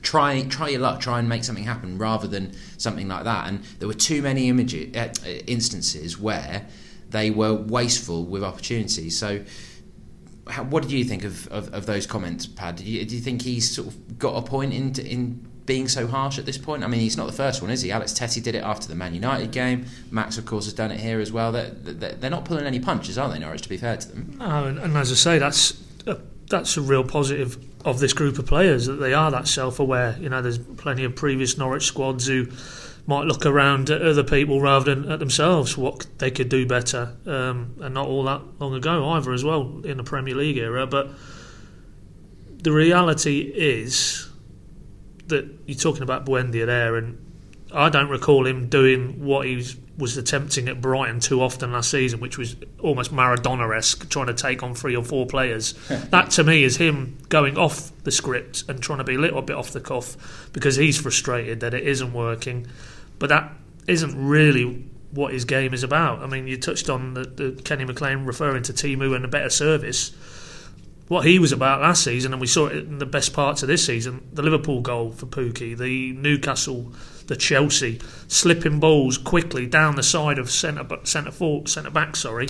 [0.03, 1.01] Try try your luck.
[1.01, 3.49] Try and make something happen rather than something like that.
[3.49, 5.13] And there were too many images, uh,
[5.47, 6.67] instances where
[7.11, 9.19] they were wasteful with opportunities.
[9.19, 9.45] So
[10.47, 12.77] how, what did you think of, of, of those comments Pad?
[12.77, 16.07] Do you, do you think he's sort of got a point in, in being so
[16.07, 16.85] harsh at this point?
[16.85, 17.93] I mean, he's not the first one, is he?
[17.93, 19.87] Alex Tettey did it after the Man United game.
[20.11, 21.53] Max, of course, has done it here as well.
[21.53, 24.37] They're, they're not pulling any punches, are they, Norwich, to be fair to them?
[24.41, 26.19] And, and as I say, that's a,
[26.49, 30.17] that's a real positive of this group of players, that they are that self-aware.
[30.21, 32.49] You know, there's plenty of previous Norwich squads who
[33.07, 37.17] might look around at other people rather than at themselves what they could do better
[37.27, 40.87] um, and not all that long ago either as well in the Premier League era
[40.87, 41.09] but
[42.59, 44.30] the reality is
[45.31, 47.19] that you're talking about Buendia there, and
[47.73, 51.91] I don't recall him doing what he was, was attempting at Brighton too often last
[51.91, 55.73] season, which was almost Maradona esque, trying to take on three or four players.
[56.11, 59.43] that to me is him going off the script and trying to be a little
[59.43, 62.67] bit off the cuff because he's frustrated that it isn't working.
[63.19, 63.53] But that
[63.87, 66.21] isn't really what his game is about.
[66.21, 69.51] I mean, you touched on the, the Kenny McLean referring to Teemu and a better
[69.51, 70.13] service
[71.11, 73.67] what he was about last season, and we saw it in the best parts of
[73.67, 76.93] this season the Liverpool goal for Pukki, the Newcastle,
[77.27, 82.47] the Chelsea, slipping balls quickly down the side of centre, centre, forward, centre back, sorry,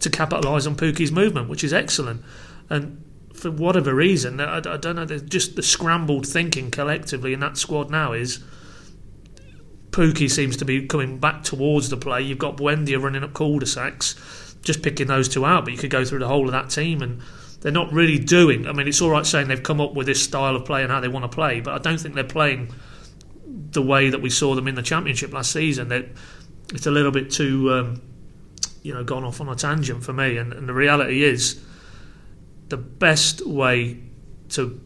[0.00, 2.22] to capitalise on Pukki's movement, which is excellent.
[2.70, 7.58] And for whatever reason, I, I don't know, just the scrambled thinking collectively in that
[7.58, 8.42] squad now is.
[9.90, 12.22] Pukki seems to be coming back towards the play.
[12.22, 16.04] You've got Buendia running up cul-de-sacs, just picking those two out, but you could go
[16.04, 17.20] through the whole of that team and
[17.64, 18.66] they're not really doing.
[18.66, 20.92] I mean, it's all right saying they've come up with this style of play and
[20.92, 22.70] how they want to play, but I don't think they're playing
[23.46, 25.88] the way that we saw them in the championship last season.
[25.88, 26.04] That
[26.74, 28.02] it's a little bit too, um,
[28.82, 30.36] you know, gone off on a tangent for me.
[30.36, 31.64] And, and the reality is,
[32.68, 33.98] the best way
[34.50, 34.78] to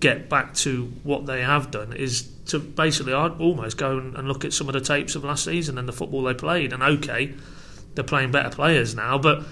[0.00, 4.44] get back to what they have done is to basically I'd almost go and look
[4.44, 6.74] at some of the tapes of last season and the football they played.
[6.74, 7.32] And okay,
[7.94, 9.44] they're playing better players now, but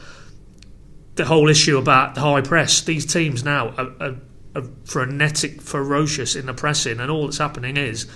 [1.16, 2.81] the whole issue about the high press.
[2.83, 4.16] These teams now are, are,
[4.55, 8.07] are frenetic, ferocious in the pressing, and all that's happening is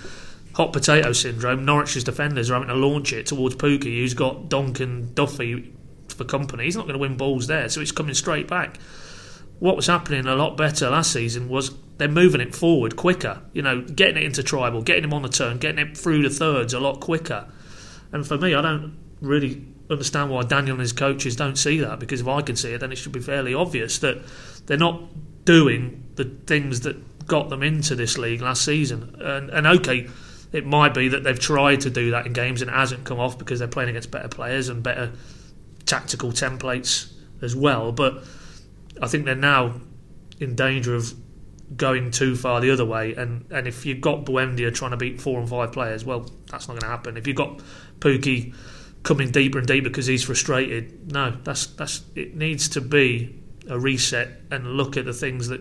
[0.55, 1.65] hot potato syndrome.
[1.65, 5.73] Norwich's defenders are having to launch it towards Pukki, who's got Dunk and Duffy
[6.09, 6.65] for company.
[6.65, 8.79] He's not going to win balls there, so it's coming straight back.
[9.59, 13.43] What was happening a lot better last season was they're moving it forward quicker.
[13.53, 16.31] You know, getting it into Trybull, getting him on the turn, getting it through the
[16.31, 17.47] thirds a lot quicker.
[18.13, 21.99] And for me, I don't really understand why Daniel and his coaches don't see that
[21.99, 24.19] because if I can see it, then it should be fairly obvious that
[24.67, 25.03] they're not
[25.45, 29.17] doing the things that got them into this league last season.
[29.21, 30.09] And, and okay,
[30.53, 33.19] it might be that they've tried to do that in games and it hasn't come
[33.19, 35.13] off because they're playing against better players and better
[35.87, 37.93] tactical templates as well.
[37.93, 38.23] But
[39.01, 39.81] I think they're now
[40.39, 41.15] in danger of
[41.77, 43.15] going too far the other way.
[43.15, 46.69] And, and if you've got Buendia trying to beat four and five players, well, that's
[46.69, 47.17] not going to happen.
[47.17, 47.61] If you've got
[48.01, 48.55] Pukki
[49.03, 51.13] coming deeper and deeper because he's frustrated.
[51.13, 53.35] No, that's that's it needs to be
[53.69, 55.61] a reset and look at the things that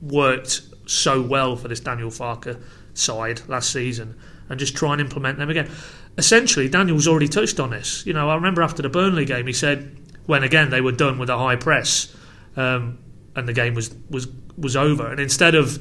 [0.00, 2.60] worked so well for this Daniel Farke
[2.94, 5.70] side last season and just try and implement them again.
[6.18, 8.04] Essentially, Daniel's already touched on this.
[8.04, 11.18] You know, I remember after the Burnley game, he said when again they were done
[11.18, 12.14] with a high press
[12.56, 12.98] um,
[13.36, 15.78] and the game was was was over, and instead of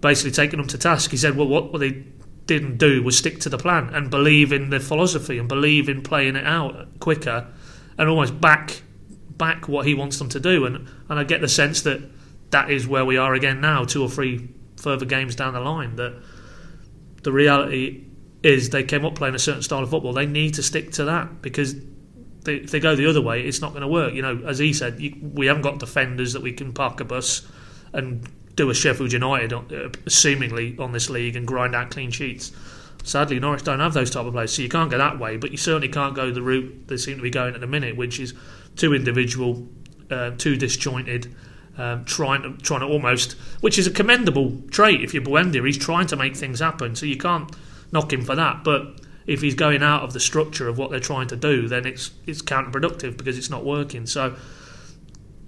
[0.00, 2.04] basically taking them to task, he said, "Well, what were they
[2.50, 6.02] didn't do was stick to the plan and believe in the philosophy and believe in
[6.02, 7.46] playing it out quicker
[7.96, 8.82] and almost back
[9.30, 10.64] back what he wants them to do.
[10.66, 12.02] And and I get the sense that
[12.50, 15.94] that is where we are again now, two or three further games down the line.
[15.94, 16.20] That
[17.22, 18.04] the reality
[18.42, 20.12] is they came up playing a certain style of football.
[20.12, 21.76] They need to stick to that because
[22.42, 24.12] they, if they go the other way, it's not going to work.
[24.12, 27.04] You know, as he said, you, we haven't got defenders that we can park a
[27.04, 27.46] bus
[27.92, 28.28] and
[28.60, 32.52] do a Sheffield United uh, seemingly on this league and grind out clean sheets.
[33.02, 35.38] Sadly, Norwich don't have those type of players, so you can't go that way.
[35.38, 37.96] But you certainly can't go the route they seem to be going at the minute,
[37.96, 38.34] which is
[38.76, 39.66] too individual,
[40.10, 41.34] uh, too disjointed,
[41.78, 45.02] um, trying to trying to almost, which is a commendable trait.
[45.02, 47.50] If you're Buendia, he's trying to make things happen, so you can't
[47.92, 48.62] knock him for that.
[48.62, 51.86] But if he's going out of the structure of what they're trying to do, then
[51.86, 54.04] it's it's counterproductive because it's not working.
[54.04, 54.36] So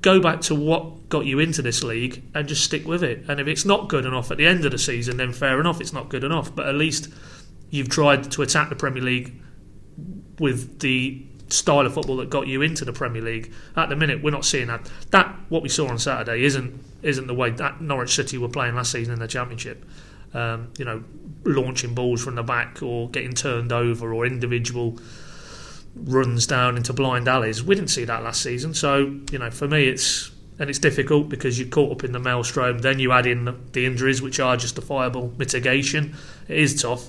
[0.02, 3.24] go back to what got you into this league and just stick with it.
[3.28, 5.80] And if it's not good enough at the end of the season, then fair enough,
[5.80, 6.54] it's not good enough.
[6.54, 7.08] But at least
[7.70, 9.40] you've tried to attack the Premier League
[10.38, 13.52] with the style of football that got you into the Premier League.
[13.76, 14.90] At the minute, we're not seeing that.
[15.10, 18.74] That what we saw on Saturday isn't isn't the way that Norwich City were playing
[18.74, 19.84] last season in the Championship.
[20.34, 21.04] Um, you know,
[21.44, 24.98] launching balls from the back or getting turned over or individual
[25.94, 27.62] runs down into blind alleys.
[27.62, 31.28] We didn't see that last season, so you know, for me, it's and it's difficult
[31.28, 32.78] because you're caught up in the maelstrom.
[32.78, 36.14] Then you add in the injuries, which are justifiable mitigation.
[36.48, 37.08] It is tough,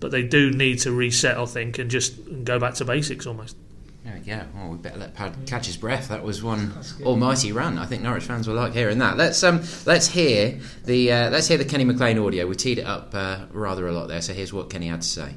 [0.00, 2.14] but they do need to reset, I think, and just
[2.44, 3.56] go back to basics almost.
[4.04, 4.40] There we go.
[4.58, 6.08] Oh, we better let Pad catch his breath.
[6.08, 6.72] That was one
[7.04, 7.78] almighty run.
[7.78, 9.16] I think Norwich fans will like hearing that.
[9.16, 12.46] Let's um, let's hear the uh, let's hear the Kenny McLean audio.
[12.48, 14.20] We teed it up uh, rather a lot there.
[14.20, 15.34] So here's what Kenny had to say.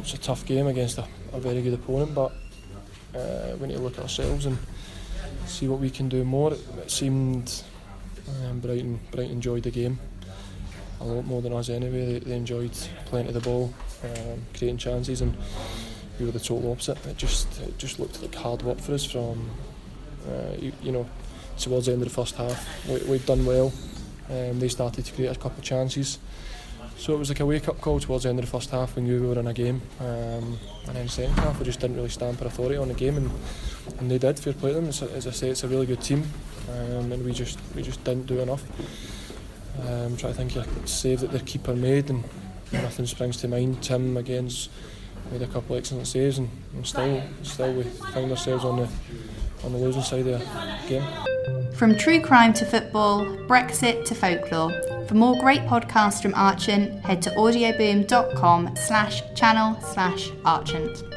[0.00, 2.32] It's a tough game against a a very good opponent, but
[3.14, 4.58] uh, we need to look at ourselves and
[5.46, 6.52] see what we can do more.
[6.52, 7.62] It, it seemed
[8.44, 9.98] um, Brighton, Brighton enjoyed the game
[11.00, 12.14] a lot more than us anyway.
[12.14, 12.72] They, they enjoyed
[13.06, 13.72] playing to the ball,
[14.04, 15.36] um, creating chances, and
[16.18, 17.04] we were the total opposite.
[17.06, 19.50] It just it just looked like hard work for us from
[20.28, 21.06] uh, you, you, know
[21.58, 22.88] towards the end of the first half.
[22.88, 23.72] We, we've done well.
[24.30, 26.18] Um, they started to create a couple of chances.
[26.96, 28.96] So it was like a wake up call towards the end of the first half.
[28.96, 31.96] We knew we were in a game, um, and then second half we just didn't
[31.96, 33.30] really stamp our authority on the game, and,
[33.98, 34.38] and they did.
[34.38, 34.86] Fair play them.
[34.86, 36.24] It's, as I say, it's a really good team,
[36.70, 38.64] um, and we just we just didn't do enough.
[39.86, 42.24] Um, try to think of save that their keeper made, and
[42.72, 43.82] nothing springs to mind.
[43.82, 44.70] Tim against
[45.30, 48.88] made a couple of excellent saves, and, and still still we found ourselves on the
[49.64, 51.04] on the losing side of the game.
[51.74, 54.95] From true crime to football, Brexit to folklore.
[55.06, 61.15] For more great podcasts from Archant, head to audioboom.com slash channel slash Archant.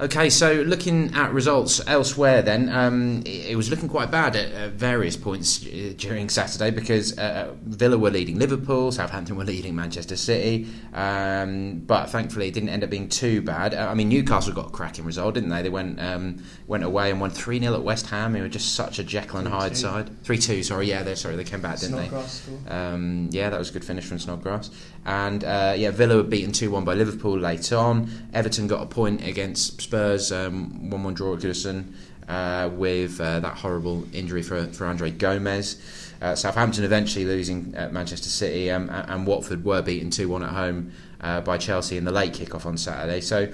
[0.00, 4.70] Okay, so looking at results elsewhere, then um, it, was looking quite bad at, at
[4.74, 10.14] various points uh, during Saturday because uh, Villa were leading Liverpool, Southampton were leading Manchester
[10.14, 13.74] City, um, but thankfully it didn't end up being too bad.
[13.74, 15.62] Uh, I mean, Newcastle got a cracking result, didn't they?
[15.62, 18.34] They went um, went away and won three 0 at West Ham.
[18.34, 20.22] They were just such a Jekyll and Hyde side.
[20.22, 22.70] Three two, sorry, yeah, they sorry they came back, didn't Snodgrass they?
[22.70, 24.70] Um, yeah, that was a good finish from Snodgrass.
[25.04, 28.08] And uh, yeah, Villa were beaten two one by Liverpool late on.
[28.32, 29.87] Everton got a point against.
[29.88, 31.94] Spurs um, one one draw at Goodison
[32.28, 35.80] uh, with uh, that horrible injury for for Andre Gomes.
[36.20, 40.50] Uh, Southampton eventually losing at Manchester City, um, and Watford were beaten two one at
[40.50, 43.22] home uh, by Chelsea in the late kick-off on Saturday.
[43.22, 43.50] So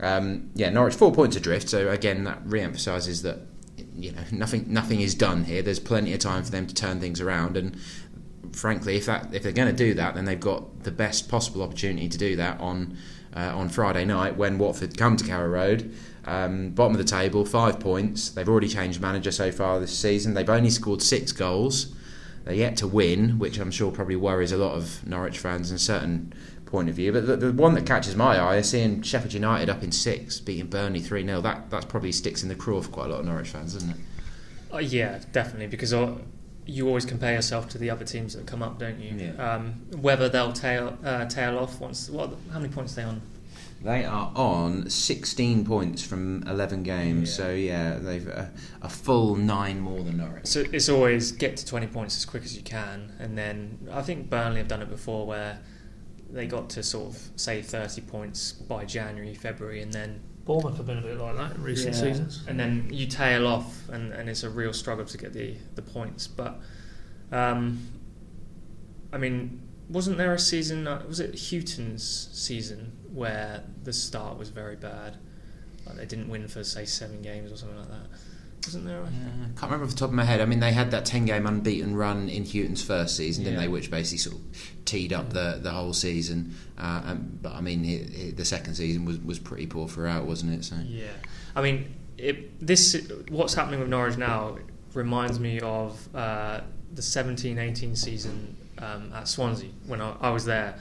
[0.00, 1.70] um, yeah, Norwich four points adrift.
[1.70, 3.38] So again, that re-emphasises that
[3.96, 5.62] you know nothing nothing is done here.
[5.62, 7.80] There's plenty of time for them to turn things around, and
[8.52, 11.62] frankly, if that if they're going to do that, then they've got the best possible
[11.62, 12.98] opportunity to do that on
[13.34, 15.94] uh, on Friday night when Watford come to Carrow Road.
[16.24, 18.30] Um, bottom of the table, five points.
[18.30, 20.34] They've already changed manager so far this season.
[20.34, 21.94] They've only scored six goals.
[22.44, 25.76] They're yet to win, which I'm sure probably worries a lot of Norwich fans in
[25.76, 26.32] a certain
[26.66, 27.12] point of view.
[27.12, 30.40] But the, the one that catches my eye is seeing Sheffield United up in six,
[30.40, 31.40] beating Burnley 3 0.
[31.40, 33.90] That that's probably sticks in the craw for quite a lot of Norwich fans, doesn't
[33.90, 33.96] it?
[34.72, 35.94] Uh, yeah, definitely, because
[36.68, 39.16] you always compare yourself to the other teams that come up, don't you?
[39.16, 39.54] Yeah.
[39.54, 42.10] Um, whether they'll tail uh, tail off once.
[42.10, 42.34] What?
[42.52, 43.22] How many points are they on?
[43.80, 47.36] They are on 16 points from 11 games, yeah.
[47.36, 48.50] so yeah, they've a,
[48.82, 50.46] a, full nine more than Norwich.
[50.46, 54.02] So it's always get to 20 points as quick as you can, and then I
[54.02, 55.60] think Burnley have done it before where
[56.28, 60.86] they got to sort of say 30 points by January, February, and then Bournemouth have
[60.86, 62.00] been a bit like that in recent yeah.
[62.00, 62.42] seasons.
[62.48, 65.82] And then you tail off, and, and it's a real struggle to get the, the
[65.82, 66.26] points.
[66.26, 66.58] But,
[67.30, 67.86] um,
[69.12, 74.48] I mean, wasn't there a season, uh, was it Hughton's season, where the start was
[74.48, 75.18] very bad.
[75.86, 78.06] Like they didn't win for say seven games or something like that.
[78.68, 79.00] Wasn't there?
[79.00, 80.40] Yeah, I can't remember off the top of my head.
[80.40, 83.68] I mean, they had that ten-game unbeaten run in Hughton's first season, didn't they?
[83.68, 85.52] Which basically sort of teed up yeah.
[85.54, 86.54] the the whole season.
[86.76, 90.26] Uh, and, but I mean, it, it, the second season was, was pretty poor throughout,
[90.26, 90.64] wasn't it?
[90.64, 91.06] So yeah,
[91.56, 94.58] I mean, it, this what's happening with Norwich now
[94.94, 96.60] reminds me of uh,
[96.92, 100.78] the 17-18 season um, at Swansea when I, I was there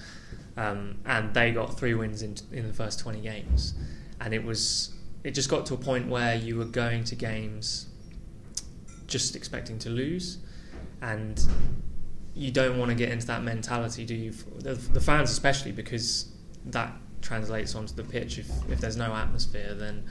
[0.58, 3.76] um, and they got three wins in in the first twenty games,
[4.20, 4.94] and it was
[5.28, 7.88] it just got to a point where you were going to games
[9.08, 10.38] just expecting to lose,
[11.02, 11.42] and
[12.34, 14.32] you don't want to get into that mentality, do you?
[14.32, 16.32] The, the fans especially because
[16.66, 18.40] that translates onto the pitch.
[18.40, 20.06] If if there's no atmosphere, then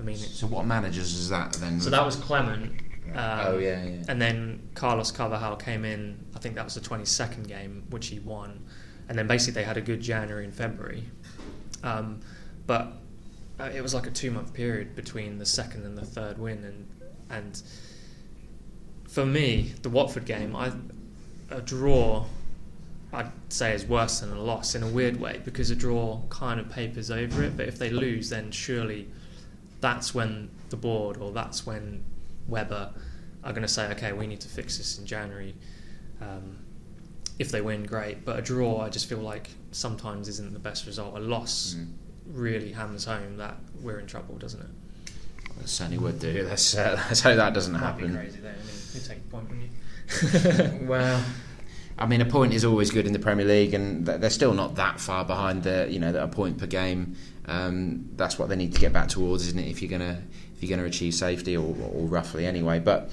[0.00, 0.16] I mean.
[0.16, 1.80] So what managers is that then?
[1.80, 2.80] So that was Clement.
[3.08, 4.02] Um, oh yeah, yeah.
[4.08, 6.26] And then Carlos Carvalhal came in.
[6.34, 8.66] I think that was the 22nd game, which he won
[9.08, 11.04] and then basically they had a good January and February.
[11.82, 12.20] Um,
[12.66, 12.92] but
[13.60, 16.64] uh, it was like a two month period between the second and the third win,
[16.64, 16.88] and
[17.30, 17.62] and
[19.08, 20.72] for me, the Watford game, I
[21.50, 22.26] a draw,
[23.12, 26.60] I'd say is worse than a loss in a weird way because a draw kind
[26.60, 27.56] of papers over it.
[27.56, 29.08] But if they lose, then surely
[29.80, 32.04] that's when the board or that's when
[32.48, 32.92] Webber
[33.44, 35.54] are going to say, okay, we need to fix this in January.
[36.20, 36.58] Um,
[37.38, 38.24] if they win, great.
[38.24, 41.16] But a draw, I just feel like sometimes isn't the best result.
[41.16, 41.86] A loss mm.
[42.32, 45.12] Really hammers home that we're in trouble, doesn't it?
[45.60, 46.46] It certainly would do.
[46.48, 48.14] Let's, uh, let's hope that doesn't happen.
[48.14, 48.48] crazy though.
[48.48, 49.70] I mean, you take a point, wouldn't
[50.80, 50.86] you?
[50.86, 51.24] well.
[52.00, 54.76] I mean, a point is always good in the Premier League, and they're still not
[54.76, 57.16] that far behind the, you know, a point per game.
[57.46, 59.68] Um, that's what they need to get back towards, isn't it?
[59.68, 60.22] If you're gonna,
[60.54, 62.78] if you're gonna achieve safety, or, or roughly anyway.
[62.78, 63.10] But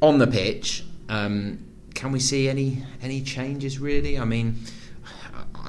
[0.00, 1.58] on the pitch, um,
[1.94, 4.18] can we see any any changes really?
[4.18, 4.56] I mean,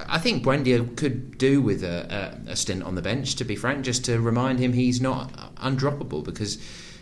[0.07, 3.35] I think Buendia could do with a, a, a, stint on the bench.
[3.35, 6.57] To be frank, just to remind him he's not undroppable because.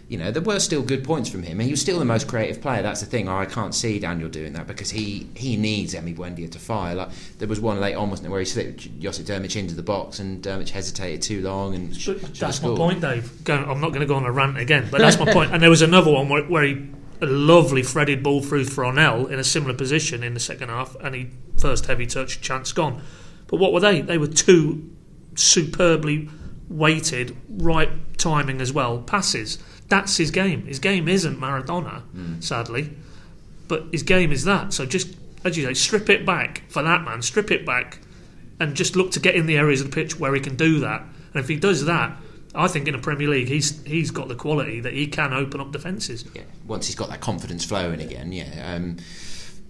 [0.08, 1.60] You know, there were still good points from him.
[1.60, 2.82] And He was still the most creative player.
[2.82, 3.30] That's the thing.
[3.30, 6.96] I can't see Daniel doing that because he, he needs Emi Buendia to fire.
[6.96, 9.84] Like there was one late on, wasn't there, where he slipped Josip Drmic into the
[9.84, 11.96] box and Drmic hesitated too long and.
[11.96, 12.10] Sh-
[12.40, 13.48] that's my point, Dave.
[13.48, 15.54] I'm not going to go on a rant again, but that's my point.
[15.54, 16.90] And there was another one where, where he
[17.22, 21.16] a lovely threaded ball through Thronell in a similar position in the second half, and
[21.16, 21.30] he
[21.60, 23.01] first heavy touch, chance gone.
[23.47, 24.01] But what were they?
[24.01, 24.89] They were two
[25.36, 26.30] superbly
[26.70, 29.57] weighted, right timing as well passes.
[29.88, 30.66] That's his game.
[30.68, 32.43] His game isn't Maradona, mm.
[32.43, 32.91] sadly,
[33.68, 34.74] but his game is that.
[34.74, 37.22] So just as you say, strip it back for that man.
[37.22, 37.99] Strip it back,
[38.60, 40.80] and just look to get in the areas of the pitch where he can do
[40.80, 41.01] that.
[41.01, 42.18] And if he does that,
[42.53, 45.62] I think in the Premier League, he's he's got the quality that he can open
[45.62, 46.26] up defences.
[46.34, 48.76] Yeah, once he's got that confidence flowing again, yeah.
[48.76, 48.97] Um,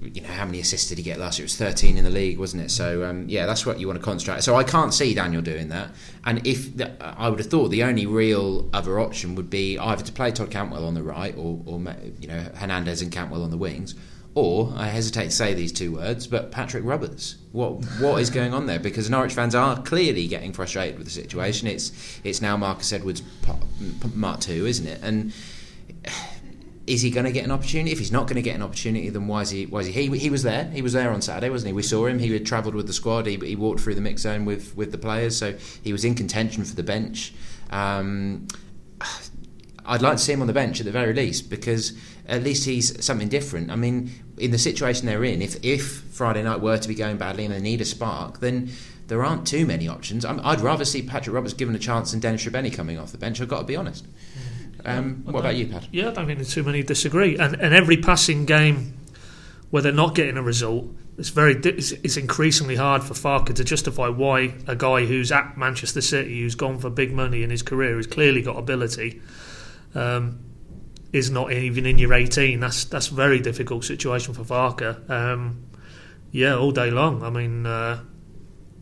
[0.01, 1.43] you know how many assists did he get last year?
[1.43, 2.71] It was 13 in the league, wasn't it?
[2.71, 4.43] So um, yeah, that's what you want to concentrate.
[4.43, 5.91] So I can't see Daniel doing that.
[6.25, 10.03] And if the, I would have thought the only real other option would be either
[10.03, 11.79] to play Todd Cantwell on the right, or, or
[12.19, 13.93] you know Hernandez and Cantwell on the wings,
[14.35, 17.35] or I hesitate to say these two words, but Patrick Roberts.
[17.51, 18.79] What what is going on there?
[18.79, 21.67] Because Norwich fans are clearly getting frustrated with the situation.
[21.67, 21.91] It's
[22.23, 23.21] it's now Marcus Edwards
[24.13, 25.01] Mark two, isn't it?
[25.03, 25.33] And
[26.89, 27.91] is he going to get an opportunity?
[27.91, 29.67] If he's not going to get an opportunity, then why is he?
[29.67, 29.93] Why is he?
[29.93, 30.65] He, he was there.
[30.71, 31.73] He was there on Saturday, wasn't he?
[31.73, 32.17] We saw him.
[32.17, 33.27] He had travelled with the squad.
[33.27, 36.15] He, he walked through the mix zone with with the players, so he was in
[36.15, 37.31] contention for the bench.
[37.69, 38.47] Um,
[39.85, 41.93] I'd like to see him on the bench at the very least because
[42.27, 43.69] at least he's something different.
[43.69, 47.17] I mean, in the situation they're in, if if Friday night were to be going
[47.17, 48.71] badly and they need a spark, then
[49.07, 50.25] there aren't too many options.
[50.25, 53.17] i would rather see Patrick Roberts given a chance than Dennis Srbeny coming off the
[53.17, 53.39] bench.
[53.41, 54.05] I've got to be honest.
[54.85, 55.87] Um, what about you, Pat?
[55.91, 57.37] Yeah, I don't think there's too many disagree.
[57.37, 58.97] And and every passing game
[59.69, 63.63] where they're not getting a result, it's very it's, it's increasingly hard for Farke to
[63.63, 67.61] justify why a guy who's at Manchester City, who's gone for big money in his
[67.61, 69.21] career, has clearly got ability.
[69.95, 70.39] Um,
[71.11, 72.59] is not even in your 18.
[72.59, 75.09] That's that's a very difficult situation for Farke.
[75.09, 75.65] Um,
[76.31, 77.23] yeah, all day long.
[77.23, 78.03] I mean, uh,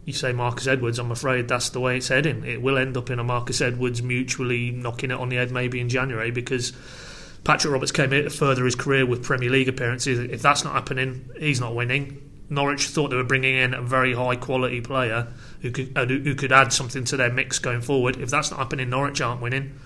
[0.08, 1.00] you say Marcus Edwards.
[1.00, 2.46] I'm afraid that's the way it's heading.
[2.46, 5.82] It will end up in a Marcus Edwards mutually knocking it on the head maybe
[5.82, 6.72] in January because
[7.44, 10.18] Patrick Roberts came here to further his career with Premier League appearances.
[10.18, 12.22] If that's not happening, he's not winning.
[12.50, 15.28] Norwich thought they were bringing in a very high quality player
[15.62, 18.16] who could uh, who could add something to their mix going forward.
[18.16, 19.78] If that's not happening, Norwich aren't winning.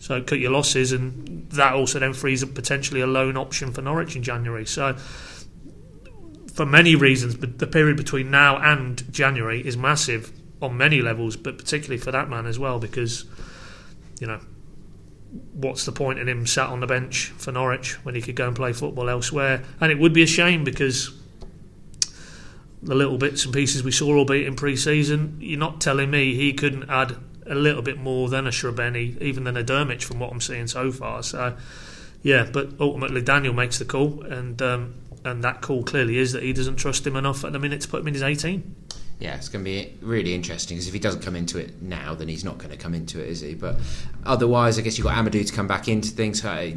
[0.00, 3.80] So cut your losses, and that also then frees up potentially a loan option for
[3.80, 4.66] Norwich in January.
[4.66, 4.98] So
[6.52, 11.36] for many reasons, but the period between now and January is massive on many levels,
[11.36, 13.24] but particularly for that man as well, because
[14.20, 14.40] you know
[15.54, 18.46] what's the point in him sat on the bench for Norwich when he could go
[18.46, 19.62] and play football elsewhere?
[19.80, 21.10] And it would be a shame because
[22.82, 26.34] the little bits and pieces we saw, all albeit in pre-season, you're not telling me
[26.34, 30.18] he couldn't add a little bit more than a Srbeny, even than a Drmic from
[30.18, 31.22] what I'm seeing so far.
[31.22, 31.56] So,
[32.22, 34.94] yeah, but ultimately Daniel makes the call, and um,
[35.24, 37.88] and that call clearly is that he doesn't trust him enough at the minute to
[37.88, 38.74] put him in his 18
[39.22, 42.12] yeah, it's going to be really interesting because if he doesn't come into it now,
[42.12, 43.54] then he's not going to come into it, is he?
[43.54, 43.76] But
[44.26, 46.72] otherwise, I guess you've got Amadou to come back into things, uh,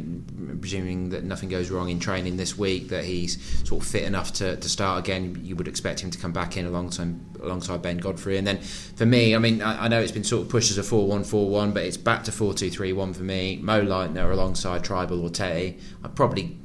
[0.60, 4.32] presuming that nothing goes wrong in training this week, that he's sort of fit enough
[4.34, 5.40] to, to start again.
[5.42, 8.38] You would expect him to come back in alongside alongside Ben Godfrey.
[8.38, 10.78] And then for me, I mean, I, I know it's been sort of pushed as
[10.78, 13.58] a 4 1 4 1, but it's back to 4 2 3 1 for me.
[13.60, 15.80] Mo Leitner alongside Trybull or Tettey.
[16.04, 16.56] I'd probably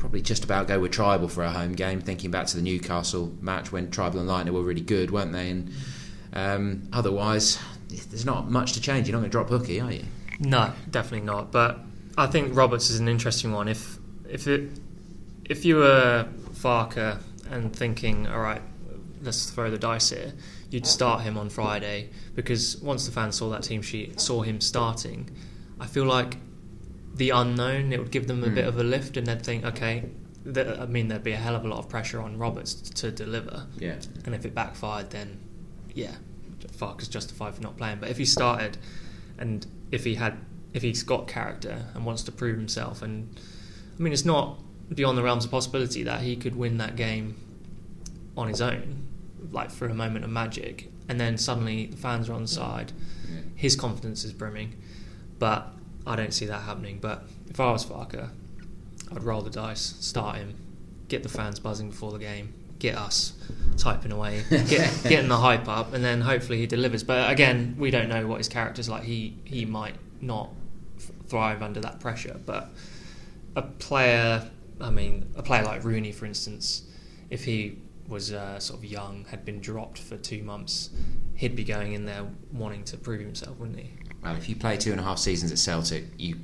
[0.00, 2.00] probably just about go with Trybull for a home game.
[2.00, 5.50] Thinking back to the Newcastle match when Trybull and Leitner were really good, weren't they?
[5.50, 5.72] And
[6.32, 9.06] um, otherwise, there's not much to change.
[9.06, 10.04] You're not going to drop Pukki, are you?
[10.40, 11.52] No, definitely not.
[11.52, 11.78] But
[12.16, 13.68] I think Roberts is an interesting one.
[13.68, 13.98] If
[14.28, 14.70] if it
[15.44, 17.20] if you were Farke
[17.50, 18.62] and thinking, all right,
[19.22, 20.32] let's throw the dice here,
[20.70, 24.60] you'd start him on Friday because once the fans saw that team sheet, saw him
[24.60, 25.28] starting,
[25.78, 26.36] I feel like
[27.20, 28.54] the unknown, it would give them a mm.
[28.54, 28.68] bit hmm.
[28.70, 30.08] of a lift, and they'd think, okay,
[30.42, 33.10] th- I mean, there'd be a hell of a lot of pressure on Roberts to
[33.10, 33.66] deliver.
[33.78, 33.96] Yeah.
[34.24, 35.38] And if it backfired, then
[35.94, 36.14] yeah,
[36.78, 37.98] Farke is justified for not playing.
[38.00, 38.78] But if he started,
[39.36, 40.38] and if he had,
[40.72, 43.38] if he's got character and wants to prove himself, and
[43.98, 44.58] I mean, it's not
[44.88, 47.36] beyond the realms of possibility that he could win that game
[48.34, 49.06] on his own,
[49.52, 52.92] like for a moment of magic, and then suddenly the fans are on the side.
[53.30, 53.40] Yeah.
[53.56, 54.80] His confidence is brimming,
[55.38, 55.74] but
[56.06, 56.98] I don't see that happening.
[57.00, 58.30] But if I was Farke,
[59.12, 60.54] I'd roll the dice, start him,
[61.08, 63.32] get the fans buzzing before the game, get us
[63.76, 67.02] typing away, get, getting the hype up, and then hopefully he delivers.
[67.02, 69.04] But again, we don't know what his character's like.
[69.04, 70.50] He he might not
[71.28, 72.40] thrive under that pressure.
[72.44, 72.70] But
[73.56, 76.82] a player, I mean, a player like Rooney, for instance,
[77.30, 77.78] if he
[78.08, 80.90] was uh, sort of young, had been dropped for two months,
[81.34, 83.92] he'd be going in there wanting to prove himself, wouldn't he?
[84.22, 86.36] Well, if you play two and a half seasons at Celtic, you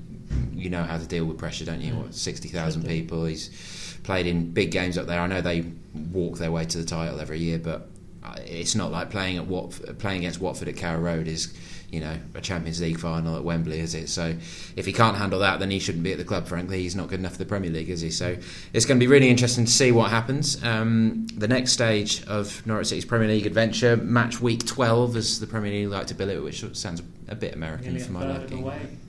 [0.53, 1.95] you know how to deal with pressure, don't you?
[1.95, 3.25] What, sixty thousand people.
[3.25, 5.21] He's played in big games up there.
[5.21, 5.65] I know they
[6.13, 7.89] walk their way to the title every year, but
[8.25, 11.53] uh, it's not like playing at what playing against Watford at Carrow Road is
[11.91, 14.09] you know a Champions League final at Wembley, is it?
[14.09, 14.35] So
[14.77, 16.47] if he can't handle that, then he shouldn't be at the club.
[16.47, 18.11] Frankly, he's not good enough for the Premier League, is he?
[18.11, 18.37] So
[18.73, 20.63] it's going to be really interesting to see what happens.
[20.65, 25.47] Um, the next stage of Norwich City's Premier League adventure, match week 12, as the
[25.47, 28.43] Premier League like to bill it, which sounds a bit American Nearly for my third
[28.43, 29.01] of the liking.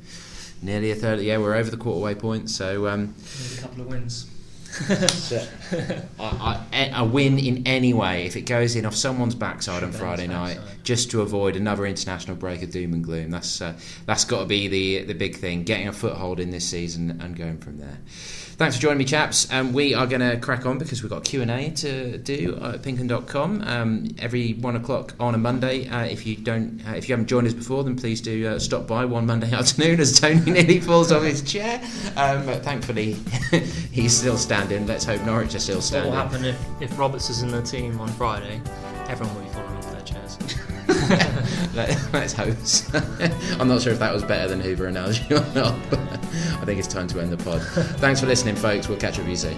[0.62, 1.20] Nearly a third.
[1.22, 2.50] Yeah, we're over the quarterway point.
[2.50, 2.88] So.
[2.88, 3.14] Um,
[3.58, 4.28] a couple of wins.
[6.20, 9.92] I, I, a win in any way, if it goes in off someone's backside on
[9.92, 10.84] Friday night, backside.
[10.84, 13.32] just to avoid another international break of doom and gloom.
[13.32, 13.74] That's uh,
[14.06, 15.64] that's got to be the the big thing.
[15.64, 17.98] Getting a foothold in this season and going from there.
[18.58, 19.52] Thanks for joining me, chaps.
[19.54, 22.58] Um, we are going to crack on because we've got Q and A to do
[22.60, 25.88] at pinkun.com um, every one o'clock on a Monday.
[25.88, 28.58] Uh, if you don't, uh, if you haven't joined us before, then please do uh,
[28.58, 31.80] stop by one Monday afternoon as Tony nearly falls off his chair.
[32.16, 33.18] Um, but thankfully,
[33.92, 34.57] he's still standing.
[34.66, 36.12] Let's hope Norwich are still standing.
[36.12, 36.44] What standing.
[36.44, 38.62] will happen if, if Roberts is in the team on Friday?
[39.08, 40.38] Everyone will be falling off their chairs.
[41.76, 42.58] Let, let's hope.
[42.58, 43.00] So.
[43.60, 46.80] I'm not sure if that was better than Hoover analogy or not, but I think
[46.80, 47.62] it's time to end the pod.
[48.00, 48.90] Thanks for listening, folks.
[48.90, 49.58] We'll catch up with you soon.